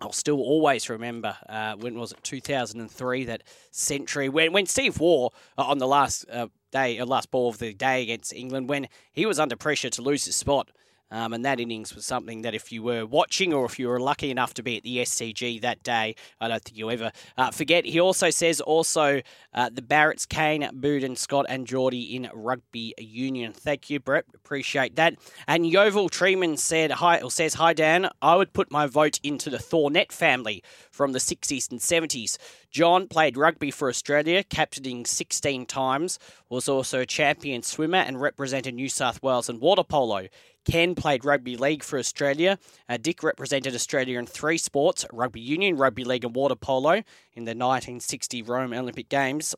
I'll 0.00 0.12
still 0.12 0.40
always 0.40 0.88
remember 0.88 1.36
uh, 1.48 1.74
when 1.76 1.98
was 1.98 2.12
it 2.12 2.22
2003 2.22 3.24
that 3.24 3.42
century 3.70 4.28
when 4.28 4.52
when 4.52 4.66
Steve 4.66 5.00
Waugh 5.00 5.30
uh, 5.56 5.62
on 5.62 5.78
the 5.78 5.86
last 5.86 6.24
uh, 6.30 6.46
day 6.70 6.98
uh, 6.98 7.06
last 7.06 7.30
ball 7.30 7.48
of 7.48 7.58
the 7.58 7.74
day 7.74 8.02
against 8.02 8.32
England 8.32 8.68
when 8.68 8.88
he 9.12 9.26
was 9.26 9.38
under 9.40 9.56
pressure 9.56 9.90
to 9.90 10.02
lose 10.02 10.24
his 10.24 10.36
spot 10.36 10.70
um, 11.10 11.32
and 11.32 11.44
that 11.44 11.60
innings 11.60 11.94
was 11.94 12.04
something 12.04 12.42
that 12.42 12.54
if 12.54 12.70
you 12.70 12.82
were 12.82 13.06
watching 13.06 13.52
or 13.52 13.64
if 13.64 13.78
you 13.78 13.88
were 13.88 14.00
lucky 14.00 14.30
enough 14.30 14.54
to 14.54 14.62
be 14.62 14.76
at 14.76 14.82
the 14.82 14.98
SCG 14.98 15.60
that 15.62 15.82
day, 15.82 16.14
I 16.40 16.48
don't 16.48 16.62
think 16.62 16.76
you'll 16.76 16.90
ever 16.90 17.12
uh, 17.36 17.50
forget. 17.50 17.84
He 17.84 18.00
also 18.00 18.30
says 18.30 18.60
also 18.60 19.22
uh, 19.54 19.70
the 19.72 19.82
Barretts, 19.82 20.28
Kane, 20.28 20.62
Beauden, 20.62 21.16
Scott, 21.16 21.46
and 21.48 21.66
Jordie 21.66 22.14
in 22.14 22.28
rugby 22.34 22.94
union. 22.98 23.52
Thank 23.52 23.90
you, 23.90 24.00
Brett. 24.00 24.24
Appreciate 24.34 24.96
that. 24.96 25.14
And 25.46 25.64
Yovel 25.64 26.10
Treeman 26.10 26.58
said 26.58 26.90
hi 26.90 27.20
or 27.20 27.30
says 27.30 27.54
hi 27.54 27.72
Dan. 27.72 28.08
I 28.20 28.36
would 28.36 28.52
put 28.52 28.70
my 28.70 28.86
vote 28.86 29.18
into 29.22 29.50
the 29.50 29.58
Thornett 29.58 30.12
family 30.12 30.62
from 30.90 31.12
the 31.12 31.18
60s 31.18 31.70
and 31.70 31.80
70s. 31.80 32.36
John 32.70 33.08
played 33.08 33.36
rugby 33.36 33.70
for 33.70 33.88
Australia, 33.88 34.44
captaining 34.44 35.06
16 35.06 35.64
times, 35.66 36.18
was 36.50 36.68
also 36.68 37.00
a 37.00 37.06
champion 37.06 37.62
swimmer 37.62 37.98
and 37.98 38.20
represented 38.20 38.74
New 38.74 38.88
South 38.88 39.22
Wales 39.22 39.48
in 39.48 39.58
water 39.58 39.84
polo. 39.84 40.28
Ken 40.68 40.94
played 40.94 41.24
rugby 41.24 41.56
league 41.56 41.82
for 41.82 41.98
Australia. 41.98 42.58
Uh, 42.90 42.98
Dick 42.98 43.22
represented 43.22 43.74
Australia 43.74 44.18
in 44.18 44.26
three 44.26 44.58
sports 44.58 45.06
rugby 45.12 45.40
union, 45.40 45.78
rugby 45.78 46.04
league, 46.04 46.26
and 46.26 46.34
water 46.34 46.54
polo 46.54 47.02
in 47.32 47.44
the 47.44 47.54
1960 47.54 48.42
Rome 48.42 48.74
Olympic 48.74 49.08
Games. 49.08 49.54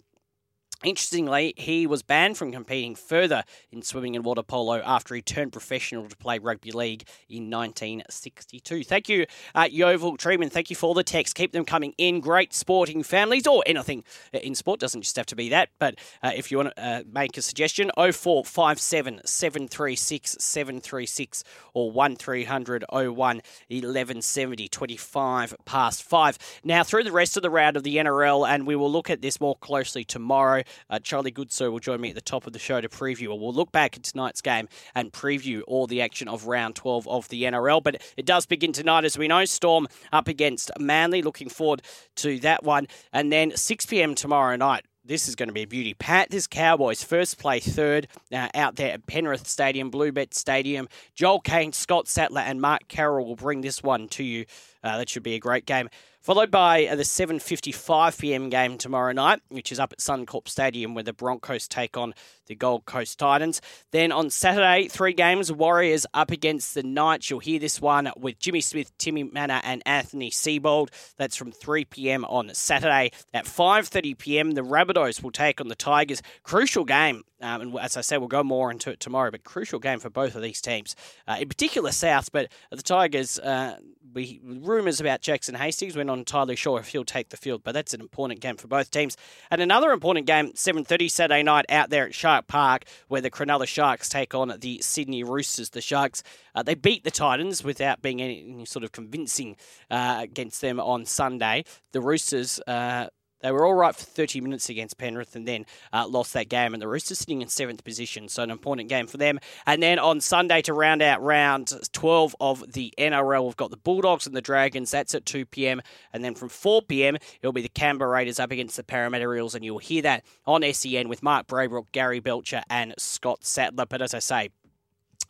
Interestingly, 0.82 1.52
he 1.58 1.86
was 1.86 2.02
banned 2.02 2.38
from 2.38 2.52
competing 2.52 2.94
further 2.94 3.44
in 3.70 3.82
swimming 3.82 4.16
and 4.16 4.24
water 4.24 4.42
polo 4.42 4.80
after 4.82 5.14
he 5.14 5.20
turned 5.20 5.52
professional 5.52 6.08
to 6.08 6.16
play 6.16 6.38
rugby 6.38 6.72
league 6.72 7.06
in 7.28 7.50
1962. 7.50 8.84
Thank 8.84 9.10
you, 9.10 9.26
uh, 9.54 9.64
Yovel 9.64 10.16
Treeman. 10.16 10.50
Thank 10.50 10.70
you 10.70 10.76
for 10.76 10.86
all 10.86 10.94
the 10.94 11.04
texts. 11.04 11.34
Keep 11.34 11.52
them 11.52 11.66
coming 11.66 11.92
in. 11.98 12.20
Great 12.20 12.54
sporting 12.54 13.02
families 13.02 13.46
or 13.46 13.62
anything 13.66 14.04
in 14.32 14.54
sport. 14.54 14.80
Doesn't 14.80 15.02
just 15.02 15.16
have 15.16 15.26
to 15.26 15.36
be 15.36 15.50
that. 15.50 15.68
But 15.78 15.96
uh, 16.22 16.32
if 16.34 16.50
you 16.50 16.56
want 16.56 16.74
to 16.74 16.82
uh, 16.82 17.02
make 17.12 17.36
a 17.36 17.42
suggestion, 17.42 17.90
0457 17.96 19.20
736 19.26 20.36
736 20.40 21.44
or 21.74 21.90
1300 21.90 22.86
01 22.90 23.10
1170, 23.10 24.68
25 24.68 25.54
past 25.66 26.02
5. 26.02 26.38
Now, 26.64 26.82
through 26.84 27.04
the 27.04 27.12
rest 27.12 27.36
of 27.36 27.42
the 27.42 27.50
round 27.50 27.76
of 27.76 27.82
the 27.82 27.96
NRL, 27.96 28.48
and 28.48 28.66
we 28.66 28.76
will 28.76 28.90
look 28.90 29.10
at 29.10 29.20
this 29.20 29.42
more 29.42 29.56
closely 29.56 30.04
tomorrow. 30.04 30.62
Uh, 30.88 30.98
Charlie 30.98 31.32
Goodsir 31.32 31.70
will 31.70 31.78
join 31.78 32.00
me 32.00 32.10
at 32.10 32.14
the 32.14 32.20
top 32.20 32.46
of 32.46 32.52
the 32.52 32.58
show 32.58 32.80
to 32.80 32.88
preview, 32.88 33.30
or 33.30 33.38
we'll 33.38 33.52
look 33.52 33.72
back 33.72 33.96
at 33.96 34.02
tonight's 34.02 34.40
game 34.40 34.68
and 34.94 35.12
preview 35.12 35.62
all 35.66 35.86
the 35.86 36.02
action 36.02 36.28
of 36.28 36.46
round 36.46 36.76
12 36.76 37.08
of 37.08 37.28
the 37.28 37.44
NRL. 37.44 37.82
But 37.82 38.02
it 38.16 38.26
does 38.26 38.46
begin 38.46 38.72
tonight, 38.72 39.04
as 39.04 39.18
we 39.18 39.28
know. 39.28 39.44
Storm 39.44 39.88
up 40.12 40.28
against 40.28 40.70
Manly. 40.78 41.22
Looking 41.22 41.48
forward 41.48 41.82
to 42.16 42.38
that 42.40 42.62
one. 42.62 42.86
And 43.12 43.32
then 43.32 43.56
6 43.56 43.86
p.m. 43.86 44.14
tomorrow 44.14 44.56
night. 44.56 44.84
This 45.02 45.28
is 45.28 45.34
going 45.34 45.48
to 45.48 45.52
be 45.54 45.62
a 45.62 45.66
beauty. 45.66 45.94
Panthers 45.94 46.46
Cowboys 46.46 47.02
first 47.02 47.38
play 47.38 47.58
third 47.58 48.06
uh, 48.32 48.48
out 48.54 48.76
there 48.76 48.92
at 48.92 49.06
Penrith 49.06 49.48
Stadium, 49.48 49.90
Bluebet 49.90 50.34
Stadium. 50.34 50.88
Joel 51.14 51.40
Caine, 51.40 51.72
Scott 51.72 52.06
Sattler, 52.06 52.42
and 52.42 52.60
Mark 52.60 52.86
Carroll 52.86 53.26
will 53.26 53.34
bring 53.34 53.62
this 53.62 53.82
one 53.82 54.08
to 54.10 54.22
you. 54.22 54.44
Uh, 54.84 54.98
that 54.98 55.08
should 55.08 55.22
be 55.22 55.34
a 55.34 55.40
great 55.40 55.64
game 55.64 55.88
followed 56.20 56.50
by 56.50 56.86
the 56.94 57.02
7:55 57.02 58.18
p.m. 58.18 58.50
game 58.50 58.78
tomorrow 58.78 59.12
night, 59.12 59.40
which 59.48 59.72
is 59.72 59.80
up 59.80 59.92
at 59.92 59.98
Suncorp 59.98 60.48
Stadium, 60.48 60.94
where 60.94 61.04
the 61.04 61.12
Broncos 61.12 61.66
take 61.66 61.96
on 61.96 62.14
the 62.46 62.54
Gold 62.54 62.84
Coast 62.84 63.18
Titans. 63.18 63.60
Then 63.90 64.12
on 64.12 64.30
Saturday, 64.30 64.88
three 64.88 65.12
games: 65.12 65.50
Warriors 65.50 66.06
up 66.14 66.30
against 66.30 66.74
the 66.74 66.82
Knights. 66.82 67.30
You'll 67.30 67.40
hear 67.40 67.58
this 67.58 67.80
one 67.80 68.10
with 68.16 68.38
Jimmy 68.38 68.60
Smith, 68.60 68.96
Timmy 68.98 69.24
Mannah, 69.24 69.60
and 69.64 69.82
Anthony 69.86 70.30
Seibold. 70.30 70.90
That's 71.16 71.36
from 71.36 71.52
3 71.52 71.84
p.m. 71.86 72.24
on 72.26 72.52
Saturday. 72.54 73.12
At 73.32 73.46
5:30 73.46 74.18
p.m., 74.18 74.50
the 74.52 74.62
Rabbitohs 74.62 75.22
will 75.22 75.30
take 75.30 75.60
on 75.60 75.68
the 75.68 75.74
Tigers. 75.74 76.22
Crucial 76.42 76.84
game, 76.84 77.22
um, 77.40 77.60
and 77.60 77.78
as 77.78 77.96
I 77.96 78.02
say, 78.02 78.18
we'll 78.18 78.28
go 78.28 78.44
more 78.44 78.70
into 78.70 78.90
it 78.90 79.00
tomorrow. 79.00 79.30
But 79.30 79.44
crucial 79.44 79.78
game 79.78 80.00
for 80.00 80.10
both 80.10 80.34
of 80.34 80.42
these 80.42 80.60
teams, 80.60 80.94
uh, 81.26 81.36
in 81.40 81.48
particular 81.48 81.92
South. 81.92 82.30
But 82.32 82.50
the 82.70 82.82
Tigers, 82.82 83.38
uh, 83.38 83.76
we 84.12 84.40
rumours 84.44 85.00
about 85.00 85.20
Jackson 85.20 85.54
Hastings. 85.54 85.96
We're 85.96 86.04
not 86.10 86.18
entirely 86.18 86.56
sure 86.56 86.78
if 86.78 86.88
he'll 86.88 87.04
take 87.04 87.30
the 87.30 87.36
field, 87.36 87.62
but 87.64 87.72
that's 87.72 87.94
an 87.94 88.00
important 88.00 88.40
game 88.40 88.56
for 88.56 88.68
both 88.68 88.90
teams. 88.90 89.16
And 89.50 89.60
another 89.60 89.92
important 89.92 90.26
game, 90.26 90.52
7:30 90.54 91.08
Saturday 91.08 91.42
night 91.42 91.66
out 91.68 91.90
there 91.90 92.06
at 92.06 92.14
Shark 92.14 92.46
Park, 92.46 92.84
where 93.08 93.20
the 93.20 93.30
Cronulla 93.30 93.66
Sharks 93.66 94.08
take 94.08 94.34
on 94.34 94.52
the 94.60 94.80
Sydney 94.82 95.22
Roosters. 95.22 95.70
The 95.70 95.80
Sharks 95.80 96.22
uh, 96.54 96.62
they 96.62 96.74
beat 96.74 97.04
the 97.04 97.10
Titans 97.10 97.62
without 97.62 98.02
being 98.02 98.20
any, 98.20 98.64
sort 98.66 98.84
of 98.84 98.92
convincing 98.92 99.56
uh, 99.90 100.18
against 100.20 100.60
them 100.60 100.80
on 100.80 101.06
Sunday. 101.06 101.64
The 101.92 102.00
Roosters. 102.00 102.60
Uh, 102.66 103.08
they 103.40 103.52
were 103.52 103.64
all 103.64 103.74
right 103.74 103.94
for 103.94 104.04
30 104.04 104.40
minutes 104.40 104.68
against 104.68 104.98
Penrith 104.98 105.34
and 105.34 105.46
then 105.46 105.66
uh, 105.92 106.06
lost 106.06 106.32
that 106.34 106.48
game. 106.48 106.74
And 106.74 106.82
the 106.82 106.88
Roosters 106.88 107.18
sitting 107.18 107.42
in 107.42 107.48
seventh 107.48 107.84
position, 107.84 108.28
so 108.28 108.42
an 108.42 108.50
important 108.50 108.88
game 108.88 109.06
for 109.06 109.16
them. 109.16 109.38
And 109.66 109.82
then 109.82 109.98
on 109.98 110.20
Sunday 110.20 110.62
to 110.62 110.74
round 110.74 111.02
out 111.02 111.22
round 111.22 111.72
12 111.92 112.36
of 112.40 112.72
the 112.72 112.92
NRL, 112.98 113.44
we've 113.44 113.56
got 113.56 113.70
the 113.70 113.76
Bulldogs 113.76 114.26
and 114.26 114.36
the 114.36 114.42
Dragons. 114.42 114.90
That's 114.90 115.14
at 115.14 115.24
2 115.24 115.46
p.m. 115.46 115.80
And 116.12 116.22
then 116.22 116.34
from 116.34 116.48
4 116.48 116.82
p.m., 116.82 117.16
it'll 117.40 117.52
be 117.52 117.62
the 117.62 117.68
Canberra 117.68 118.10
Raiders 118.10 118.38
up 118.38 118.50
against 118.50 118.76
the 118.76 118.84
Parramatta 118.84 119.32
Eels. 119.32 119.54
And 119.54 119.64
you'll 119.64 119.78
hear 119.78 120.02
that 120.02 120.24
on 120.46 120.62
SEN 120.72 121.08
with 121.08 121.22
Mark 121.22 121.46
Braybrook, 121.46 121.92
Gary 121.92 122.20
Belcher, 122.20 122.62
and 122.68 122.94
Scott 122.98 123.44
Sattler. 123.44 123.86
But 123.86 124.02
as 124.02 124.14
I 124.14 124.18
say, 124.18 124.50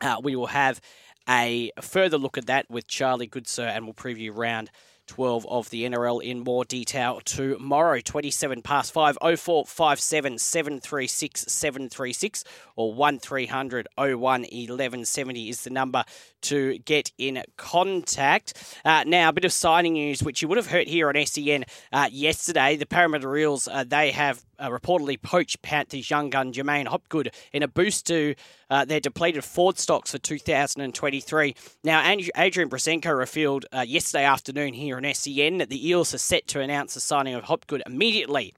uh, 0.01 0.17
we 0.23 0.35
will 0.35 0.47
have 0.47 0.81
a 1.29 1.71
further 1.81 2.19
look 2.19 2.39
at 2.39 2.47
that 2.47 2.69
with 2.71 2.87
Charlie 2.89 3.29
Goodsir 3.29 3.69
and 3.69 3.85
we'll 3.85 3.95
preview 3.95 4.35
round 4.35 4.71
12 5.11 5.45
of 5.49 5.69
the 5.71 5.83
NRL 5.83 6.23
in 6.23 6.39
more 6.39 6.65
detail 6.65 7.21
tomorrow. 7.25 7.99
27 8.01 8.63
past 8.63 8.93
5 8.93 9.19
0457 9.21 10.39
736 10.39 11.41
736 11.49 12.45
or 12.77 12.95
1300 12.95 13.89
01 13.97 14.17
1170 14.21 15.49
is 15.49 15.65
the 15.65 15.71
number 15.71 16.05
to 16.43 16.79
get 16.79 17.11
in 17.19 17.43
contact. 17.57 18.55
Uh, 18.85 19.03
now, 19.05 19.31
a 19.31 19.33
bit 19.33 19.45
of 19.45 19.53
signing 19.53 19.95
news, 19.95 20.23
which 20.23 20.43
you 20.43 20.47
would 20.49 20.59
have 20.59 20.69
heard 20.69 20.87
here 20.87 21.09
on 21.09 21.27
SEN 21.27 21.65
uh, 21.93 22.09
yesterday. 22.13 22.77
The 22.77 22.87
Parramatta 22.87 23.35
Eels, 23.35 23.67
uh, 23.67 23.83
they 23.83 24.13
have 24.13 24.45
uh, 24.61 24.69
reportedly 24.69 25.21
poached 25.21 25.61
Panthers 25.61 26.09
young 26.09 26.31
gun 26.31 26.53
J'maine 26.53 26.87
Hopgood 26.87 27.33
in 27.53 27.65
a 27.65 27.69
boost 27.69 28.07
to 28.07 28.37
uh, 28.71 28.85
their 28.85 29.01
depleted 29.01 29.45
Ford 29.45 29.79
stocks 29.79 30.13
for 30.13 30.19
2023. 30.19 31.55
Now, 31.85 32.17
Adrian 32.37 32.71
Proszenko 32.71 33.17
revealed 33.17 33.67
uh, 33.73 33.81
yesterday 33.81 34.25
afternoon 34.25 34.73
here 34.73 34.97
on 34.97 35.15
SEN 35.15 35.59
that 35.59 35.69
the 35.69 35.89
Eels 35.89 36.15
are 36.15 36.19
set 36.19 36.47
to 36.49 36.61
announce 36.61 36.95
the 36.95 37.01
signing 37.01 37.35
of 37.35 37.45
Hopgood 37.45 37.83
immediately. 37.87 38.55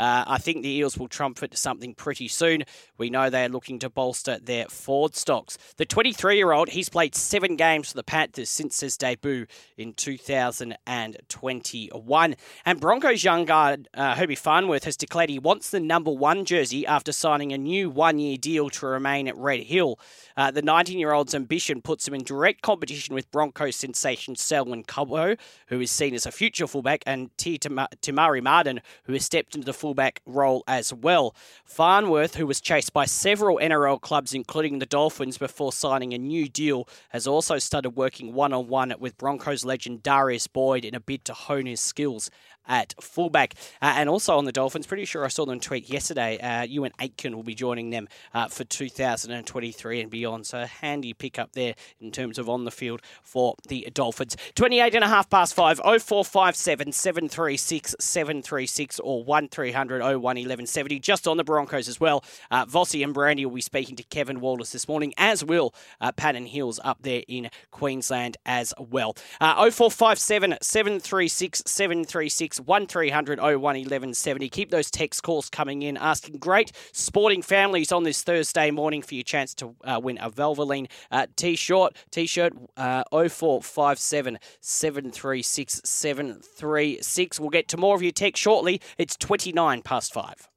Uh, 0.00 0.24
I 0.26 0.38
think 0.38 0.62
the 0.62 0.70
Eels 0.70 0.96
will 0.96 1.08
trumpet 1.08 1.50
to 1.50 1.58
something 1.58 1.94
pretty 1.94 2.26
soon. 2.26 2.64
We 2.96 3.10
know 3.10 3.28
they 3.28 3.44
are 3.44 3.50
looking 3.50 3.78
to 3.80 3.90
bolster 3.90 4.38
their 4.38 4.64
Ford 4.64 5.14
stocks. 5.14 5.58
The 5.76 5.84
23 5.84 6.38
year 6.38 6.52
old, 6.52 6.70
he's 6.70 6.88
played 6.88 7.14
seven 7.14 7.56
games 7.56 7.90
for 7.90 7.96
the 7.96 8.02
Panthers 8.02 8.48
since 8.48 8.80
his 8.80 8.96
debut 8.96 9.44
in 9.76 9.92
2021. 9.92 12.36
And 12.64 12.80
Broncos 12.80 13.22
young 13.22 13.44
guard 13.44 13.88
uh, 13.92 14.14
Herbie 14.14 14.36
Farnworth 14.36 14.84
has 14.84 14.96
declared 14.96 15.28
he 15.28 15.38
wants 15.38 15.68
the 15.68 15.80
number 15.80 16.10
one 16.10 16.46
jersey 16.46 16.86
after 16.86 17.12
signing 17.12 17.52
a 17.52 17.58
new 17.58 17.90
one 17.90 18.18
year 18.18 18.38
deal 18.38 18.70
to 18.70 18.86
remain 18.86 19.28
at 19.28 19.36
Red 19.36 19.64
Hill. 19.64 20.00
Uh, 20.34 20.50
the 20.50 20.62
19 20.62 20.98
year 20.98 21.12
old's 21.12 21.34
ambition 21.34 21.82
puts 21.82 22.08
him 22.08 22.14
in 22.14 22.24
direct 22.24 22.62
competition 22.62 23.14
with 23.14 23.30
Broncos 23.30 23.76
sensation 23.76 24.34
Selwyn 24.34 24.82
Cobbo, 24.82 25.38
who 25.66 25.78
is 25.78 25.90
seen 25.90 26.14
as 26.14 26.24
a 26.24 26.32
future 26.32 26.66
fullback, 26.66 27.02
and 27.04 27.36
T. 27.36 27.58
Te 27.58 28.12
Maire 28.12 28.40
Martin, 28.40 28.80
who 29.04 29.12
has 29.12 29.26
stepped 29.26 29.54
into 29.54 29.66
the 29.66 29.74
full 29.74 29.89
fullback 29.90 30.20
role 30.24 30.62
as 30.68 30.94
well. 30.94 31.34
Farnworth, 31.64 32.36
who 32.36 32.46
was 32.46 32.60
chased 32.60 32.92
by 32.92 33.06
several 33.06 33.58
NRL 33.58 34.00
clubs, 34.00 34.34
including 34.34 34.78
the 34.78 34.86
Dolphins, 34.86 35.36
before 35.36 35.72
signing 35.72 36.14
a 36.14 36.18
new 36.18 36.48
deal, 36.48 36.86
has 37.08 37.26
also 37.26 37.58
started 37.58 37.90
working 37.90 38.32
one 38.32 38.52
on 38.52 38.68
one 38.68 38.94
with 39.00 39.18
Broncos 39.18 39.64
legend 39.64 40.04
Darius 40.04 40.46
Boyd 40.46 40.84
in 40.84 40.94
a 40.94 41.00
bid 41.00 41.24
to 41.24 41.32
hone 41.32 41.66
his 41.66 41.80
skills 41.80 42.30
at 42.70 42.94
fullback. 43.00 43.54
Uh, 43.82 43.94
and 43.96 44.08
also 44.08 44.38
on 44.38 44.46
the 44.46 44.52
Dolphins, 44.52 44.86
pretty 44.86 45.04
sure 45.04 45.24
I 45.24 45.28
saw 45.28 45.44
them 45.44 45.60
tweet 45.60 45.90
yesterday. 45.90 46.38
Uh, 46.38 46.66
Euan 46.66 46.92
Aitken 47.00 47.36
will 47.36 47.42
be 47.42 47.54
joining 47.54 47.90
them 47.90 48.08
uh, 48.32 48.48
for 48.48 48.64
2023 48.64 50.00
and 50.00 50.10
beyond. 50.10 50.46
So 50.46 50.62
a 50.62 50.66
handy 50.66 51.12
pick 51.12 51.38
up 51.38 51.52
there 51.52 51.74
in 52.00 52.12
terms 52.12 52.38
of 52.38 52.48
on 52.48 52.64
the 52.64 52.70
field 52.70 53.02
for 53.22 53.56
the 53.68 53.88
Dolphins. 53.92 54.36
28 54.54 54.94
and 54.94 55.04
a 55.04 55.08
half 55.08 55.28
past 55.28 55.52
five, 55.52 55.78
0457 55.78 56.92
736 56.92 57.96
736 57.98 59.00
or 59.00 59.24
1300 59.24 60.00
01 60.00 60.22
1170. 60.22 61.00
Just 61.00 61.26
on 61.26 61.36
the 61.36 61.44
Broncos 61.44 61.88
as 61.88 61.98
well. 61.98 62.24
Uh, 62.50 62.64
Vossi 62.64 63.02
and 63.02 63.12
Brandy 63.12 63.44
will 63.44 63.56
be 63.56 63.60
speaking 63.60 63.96
to 63.96 64.04
Kevin 64.04 64.40
Walters 64.40 64.70
this 64.70 64.86
morning, 64.86 65.12
as 65.18 65.44
will 65.44 65.74
uh, 66.00 66.12
Patton 66.12 66.46
Hills 66.46 66.78
up 66.84 66.98
there 67.02 67.22
in 67.26 67.50
Queensland 67.72 68.36
as 68.46 68.72
well. 68.78 69.16
Uh, 69.40 69.68
0457 69.70 70.58
736 70.62 71.62
736 71.66 72.59
1300 72.66 73.38
01 73.38 73.60
1170. 73.60 74.48
Keep 74.48 74.70
those 74.70 74.90
text 74.90 75.22
calls 75.22 75.48
coming 75.50 75.82
in, 75.82 75.96
asking 75.96 76.38
great 76.38 76.72
sporting 76.92 77.42
families 77.42 77.92
on 77.92 78.04
this 78.04 78.22
Thursday 78.22 78.70
morning 78.70 79.02
for 79.02 79.14
your 79.14 79.24
chance 79.24 79.54
to 79.54 79.74
uh, 79.84 80.00
win 80.02 80.18
a 80.18 80.30
Valvoline 80.30 80.88
uh, 81.10 81.26
t-shirt. 81.36 81.96
T-shirt 82.10 82.52
uh, 82.76 83.04
0457 83.10 84.38
736 84.60 85.80
736. 85.84 87.40
We'll 87.40 87.50
get 87.50 87.68
to 87.68 87.76
more 87.76 87.94
of 87.94 88.02
your 88.02 88.12
text 88.12 88.42
shortly. 88.42 88.80
It's 88.98 89.16
29 89.16 89.82
past 89.82 90.12
five. 90.12 90.48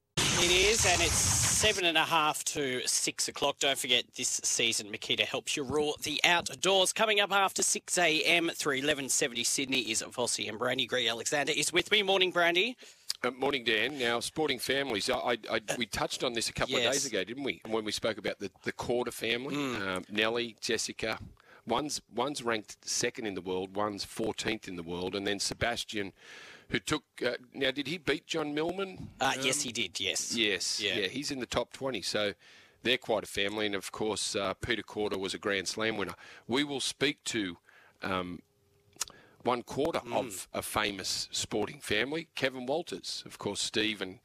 It 0.44 0.50
is, 0.50 0.84
and 0.84 1.00
it's 1.00 1.14
seven 1.14 1.86
and 1.86 1.96
a 1.96 2.04
half 2.04 2.44
to 2.44 2.86
six 2.86 3.28
o'clock. 3.28 3.58
Don't 3.60 3.78
forget, 3.78 4.04
this 4.14 4.42
season, 4.44 4.88
Makita 4.92 5.20
helps 5.22 5.56
you 5.56 5.62
rule 5.62 5.96
the 6.02 6.20
outdoors. 6.22 6.92
Coming 6.92 7.18
up 7.20 7.32
after 7.32 7.62
6 7.62 7.96
a.m. 7.96 8.50
through 8.54 8.72
1170 8.74 9.42
Sydney 9.42 9.80
is 9.90 10.02
Vossi 10.02 10.46
and 10.46 10.58
Brandy. 10.58 10.84
Greg 10.84 11.06
Alexander 11.06 11.54
is 11.56 11.72
with 11.72 11.90
me. 11.90 12.02
Morning, 12.02 12.30
Brandy. 12.30 12.76
Uh, 13.22 13.30
morning, 13.30 13.64
Dan. 13.64 13.98
Now, 13.98 14.20
sporting 14.20 14.58
families. 14.58 15.08
I, 15.08 15.14
I, 15.16 15.36
I, 15.50 15.60
we 15.78 15.86
touched 15.86 16.22
on 16.22 16.34
this 16.34 16.50
a 16.50 16.52
couple 16.52 16.74
Yes. 16.74 16.88
of 16.88 16.92
days 16.92 17.06
ago, 17.06 17.24
didn't 17.24 17.42
we? 17.44 17.62
When 17.66 17.82
we 17.82 17.90
spoke 17.92 18.18
about 18.18 18.38
the, 18.38 18.50
the 18.64 18.72
Korda 18.72 19.14
family, 19.14 19.56
um, 19.56 20.04
Nellie, 20.10 20.56
Jessica. 20.60 21.18
One's 21.66 22.02
one's 22.14 22.42
ranked 22.42 22.76
second 22.86 23.24
in 23.24 23.32
the 23.32 23.40
world, 23.40 23.74
one's 23.74 24.04
14th 24.04 24.68
in 24.68 24.76
the 24.76 24.82
world, 24.82 25.14
and 25.14 25.26
then 25.26 25.40
Sebastian, 25.40 26.12
who 26.68 26.78
took. 26.78 27.04
Uh, 27.24 27.32
now, 27.52 27.70
did 27.70 27.86
he 27.86 27.98
beat 27.98 28.26
John 28.26 28.54
Millman? 28.54 29.08
Uh, 29.20 29.32
yes, 29.40 29.62
he 29.62 29.72
did. 29.72 29.98
Yes. 30.00 30.34
Yes, 30.36 30.80
Yeah. 30.80 30.96
yeah. 30.98 31.06
he's 31.08 31.30
in 31.30 31.38
the 31.40 31.46
top 31.46 31.72
20. 31.72 32.02
So 32.02 32.32
they're 32.82 32.98
quite 32.98 33.24
a 33.24 33.26
family. 33.28 33.66
And 33.66 33.74
of 33.74 33.92
course, 33.92 34.34
uh, 34.36 34.54
Peter 34.54 34.82
Korda 34.82 35.18
was 35.18 35.34
a 35.34 35.38
Grand 35.38 35.68
Slam 35.68 35.96
winner. 35.96 36.14
We 36.46 36.64
will 36.64 36.80
speak 36.80 37.22
to 37.24 37.58
um, 38.02 38.40
one 39.42 39.62
quarter 39.62 40.00
Mm. 40.00 40.12
of 40.18 40.48
a 40.52 40.62
famous 40.62 41.28
sporting 41.30 41.80
family, 41.80 42.28
Kevin 42.34 42.66
Walters. 42.66 43.22
Of 43.26 43.38
course, 43.38 43.60
Steve 43.60 44.00
and 44.02 44.18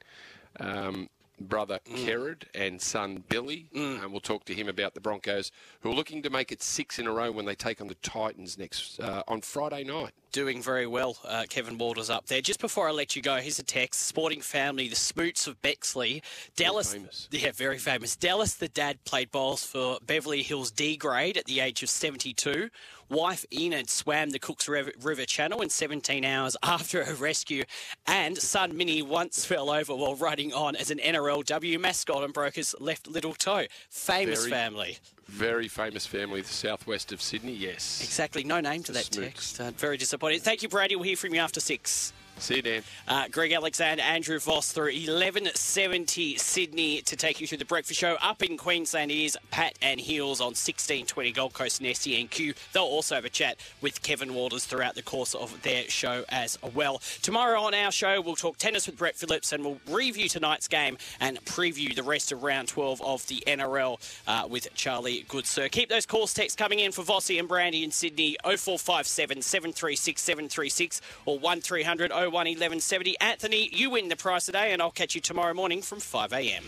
um, 0.58 1.08
brother 1.38 1.78
Mm. 1.86 2.04
Kerrod 2.04 2.42
and 2.54 2.82
son 2.82 3.24
Billy. 3.28 3.68
And 3.74 4.10
we'll 4.12 4.20
talk 4.20 4.44
to 4.46 4.54
him 4.54 4.68
about 4.68 4.92
the 4.94 5.00
Broncos, 5.00 5.50
who 5.80 5.90
are 5.90 5.94
looking 5.94 6.22
to 6.22 6.30
make 6.30 6.52
it 6.52 6.62
six 6.62 6.98
in 6.98 7.06
a 7.06 7.12
row 7.12 7.30
when 7.30 7.46
they 7.46 7.54
take 7.54 7.80
on 7.80 7.86
the 7.88 7.94
Titans 7.96 8.58
next 8.58 9.00
uh, 9.00 9.22
on 9.28 9.40
Friday 9.40 9.84
night. 9.84 10.12
Doing 10.32 10.62
very 10.62 10.86
well, 10.86 11.16
uh, 11.24 11.44
Kevin 11.48 11.76
Walters 11.76 12.08
up 12.08 12.26
there. 12.26 12.40
Just 12.40 12.60
before 12.60 12.88
I 12.88 12.92
let 12.92 13.16
you 13.16 13.22
go, 13.22 13.36
here's 13.36 13.58
a 13.58 13.64
text. 13.64 14.06
Sporting 14.06 14.40
family, 14.40 14.86
the 14.86 14.94
Smoots 14.94 15.48
of 15.48 15.60
Bexley. 15.60 16.22
Dallas, 16.54 16.92
famous. 16.92 17.28
yeah, 17.32 17.50
very 17.52 17.78
famous. 17.78 18.14
Dallas, 18.14 18.54
the 18.54 18.68
dad, 18.68 19.04
played 19.04 19.32
bowls 19.32 19.64
for 19.64 19.98
Beverly 20.06 20.44
Hills 20.44 20.70
D 20.70 20.96
grade 20.96 21.36
at 21.36 21.46
the 21.46 21.58
age 21.58 21.82
of 21.82 21.88
72. 21.88 22.70
Wife 23.08 23.44
Enid 23.52 23.90
swam 23.90 24.30
the 24.30 24.38
Cooks 24.38 24.68
River, 24.68 24.92
River 25.02 25.24
Channel 25.24 25.62
in 25.62 25.68
17 25.68 26.24
hours 26.24 26.56
after 26.62 27.04
her 27.04 27.14
rescue. 27.14 27.64
And 28.06 28.38
son 28.38 28.76
Minnie 28.76 29.02
once 29.02 29.44
fell 29.44 29.68
over 29.68 29.96
while 29.96 30.14
riding 30.14 30.52
on 30.52 30.76
as 30.76 30.92
an 30.92 30.98
NRLW 30.98 31.80
mascot 31.80 32.22
and 32.22 32.32
broke 32.32 32.54
his 32.54 32.76
left 32.78 33.08
little 33.08 33.34
toe. 33.34 33.64
Famous 33.88 34.40
Very- 34.46 34.50
family. 34.52 34.98
Very 35.30 35.68
famous 35.68 36.06
family, 36.06 36.40
the 36.40 36.48
southwest 36.48 37.12
of 37.12 37.22
Sydney. 37.22 37.52
Yes. 37.52 38.02
Exactly. 38.02 38.42
No 38.42 38.60
name 38.60 38.82
to 38.82 38.92
that 38.92 39.04
text. 39.04 39.60
Uh, 39.60 39.70
very 39.70 39.96
disappointed. 39.96 40.42
Thank 40.42 40.62
you, 40.62 40.68
Brady. 40.68 40.96
We'll 40.96 41.04
hear 41.04 41.16
from 41.16 41.34
you 41.34 41.40
after 41.40 41.60
six. 41.60 42.12
See 42.40 42.56
you, 42.56 42.62
Dan. 42.62 42.82
Uh, 43.06 43.28
Greg 43.30 43.52
Alexander, 43.52 44.02
Andrew 44.02 44.38
Voss 44.38 44.72
through 44.72 44.86
1170 44.86 46.36
Sydney 46.36 47.02
to 47.02 47.14
take 47.14 47.38
you 47.38 47.46
through 47.46 47.58
the 47.58 47.66
breakfast 47.66 48.00
show. 48.00 48.16
Up 48.22 48.42
in 48.42 48.56
Queensland 48.56 49.10
is 49.10 49.36
Pat 49.50 49.74
and 49.82 50.00
Heels 50.00 50.40
on 50.40 50.46
1620 50.46 51.32
Gold 51.32 51.52
Coast 51.52 51.80
and 51.80 51.88
SENQ. 51.90 52.56
They'll 52.72 52.82
also 52.82 53.14
have 53.14 53.26
a 53.26 53.30
chat 53.30 53.58
with 53.82 54.02
Kevin 54.02 54.32
Walters 54.32 54.64
throughout 54.64 54.94
the 54.94 55.02
course 55.02 55.34
of 55.34 55.60
their 55.62 55.84
show 55.88 56.24
as 56.30 56.58
well. 56.74 57.02
Tomorrow 57.20 57.60
on 57.60 57.74
our 57.74 57.92
show, 57.92 58.22
we'll 58.22 58.36
talk 58.36 58.56
tennis 58.56 58.86
with 58.86 58.96
Brett 58.96 59.16
Phillips 59.16 59.52
and 59.52 59.62
we'll 59.62 59.80
review 59.90 60.28
tonight's 60.28 60.66
game 60.66 60.96
and 61.20 61.44
preview 61.44 61.94
the 61.94 62.02
rest 62.02 62.32
of 62.32 62.42
round 62.42 62.68
12 62.68 63.02
of 63.02 63.26
the 63.26 63.44
NRL 63.46 63.98
uh, 64.26 64.48
with 64.48 64.72
Charlie 64.74 65.26
Goodsir. 65.28 65.70
Keep 65.70 65.90
those 65.90 66.06
calls 66.06 66.32
texts 66.32 66.56
coming 66.56 66.78
in 66.78 66.90
for 66.90 67.02
Vossi 67.02 67.38
and 67.38 67.48
Brandy 67.48 67.84
in 67.84 67.90
Sydney 67.90 68.36
0457 68.42 69.42
736 69.42 70.22
736 70.22 71.02
or 71.26 71.38
1300 71.38 72.10
01 72.30 72.46
1170. 72.46 73.18
Anthony, 73.20 73.70
you 73.72 73.90
win 73.90 74.08
the 74.08 74.16
prize 74.16 74.46
today, 74.46 74.72
and 74.72 74.80
I'll 74.80 74.90
catch 74.90 75.14
you 75.14 75.20
tomorrow 75.20 75.52
morning 75.52 75.82
from 75.82 75.98
5 75.98 76.32
a.m. 76.32 76.62